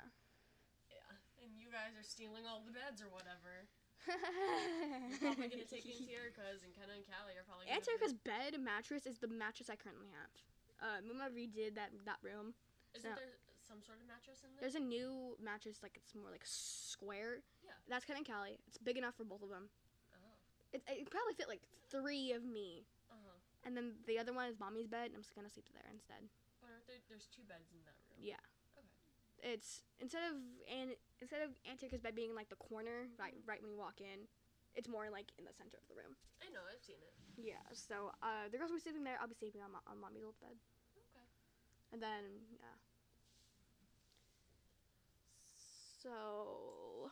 [0.88, 1.10] yeah,
[1.42, 3.66] and you guys are stealing all the beds or whatever.
[4.04, 7.72] You're probably gonna take in Erica's, and Kenna and Callie are probably.
[7.72, 7.88] Aunt
[8.24, 10.32] bed mattress is the mattress I currently have.
[10.84, 12.52] Uh, Muma redid that that room.
[12.92, 13.16] Isn't no.
[13.16, 13.40] there
[13.74, 14.62] some sort of mattress in there?
[14.62, 17.42] There's a new mattress, like it's more like square.
[17.66, 17.74] Yeah.
[17.90, 18.62] That's kind of Callie.
[18.70, 19.66] It's big enough for both of them.
[20.14, 20.38] Oh.
[20.70, 23.34] It, it probably fit like three of me, Uh huh.
[23.66, 25.10] and then the other one is mommy's bed.
[25.10, 26.22] and I'm just gonna sleep there instead.
[26.86, 28.20] There, there's two beds in that room.
[28.22, 28.40] Yeah.
[28.72, 28.86] Okay.
[29.42, 30.38] It's instead of
[30.70, 33.76] and instead of Aunt Erica's bed being in like the corner, right, right when you
[33.76, 34.24] walk in,
[34.78, 36.14] it's more like in the center of the room.
[36.40, 36.62] I know.
[36.64, 37.12] I've seen it.
[37.36, 37.60] Yeah.
[37.72, 39.16] So uh, the girls will be sleeping there.
[39.20, 40.56] I'll be sleeping on, mo- on mommy's old bed,
[40.96, 41.24] Okay.
[41.92, 42.76] and then yeah.
[46.04, 47.08] So,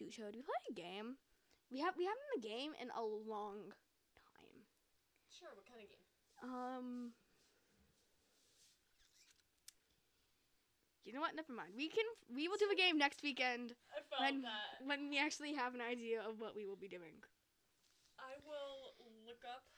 [0.00, 1.20] do should we play a game?
[1.68, 3.76] We have we haven't a game in a long
[4.16, 4.64] time.
[5.28, 5.52] Sure.
[5.52, 6.08] What kind of game?
[6.40, 6.88] Um.
[11.04, 11.36] You know what?
[11.36, 11.76] Never mind.
[11.76, 12.08] We can.
[12.32, 13.76] We will do a game next weekend
[14.16, 14.80] when that.
[14.88, 17.20] when we actually have an idea of what we will be doing.
[18.16, 18.96] I will
[19.28, 19.68] look up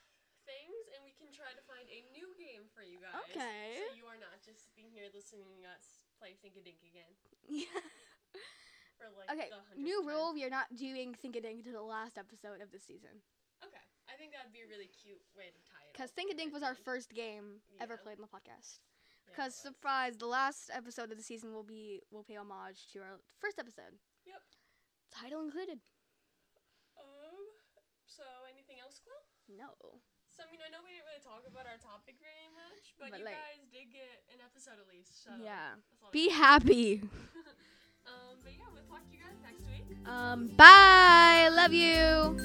[0.47, 3.19] things, and we can try to find a new game for you guys.
[3.35, 3.83] Okay.
[3.83, 7.15] So you are not just sitting here listening to us play Think a Dink again
[7.47, 7.79] Yeah.
[8.99, 9.49] For like Okay.
[9.79, 12.79] New rule: we are not doing Think a Dink to the last episode of the
[12.79, 13.23] season
[13.63, 13.83] Okay.
[14.11, 15.93] I think that'd be a really cute way to tie it.
[15.95, 18.79] because Think a Dink was our first game ever played in the podcast.
[19.27, 19.61] Because was.
[19.71, 23.59] surprise, the last episode of the season will be will pay homage to our first
[23.59, 23.95] episode.
[24.27, 24.41] Yep.
[25.13, 25.79] Title included.
[26.97, 27.37] Um.
[28.09, 29.21] So anything else, Chloe?
[29.53, 29.69] No.
[30.33, 33.11] So I mean, I know we didn't really talk about our topic very much, but,
[33.13, 35.21] But, you like- guys did get an episode at least.
[35.23, 35.77] So Yeah.
[36.11, 37.05] Be happy.
[38.09, 38.41] um.
[38.41, 38.88] But yeah, we'll
[40.05, 40.47] Um.
[40.57, 41.49] Bye.
[41.51, 42.37] Love you.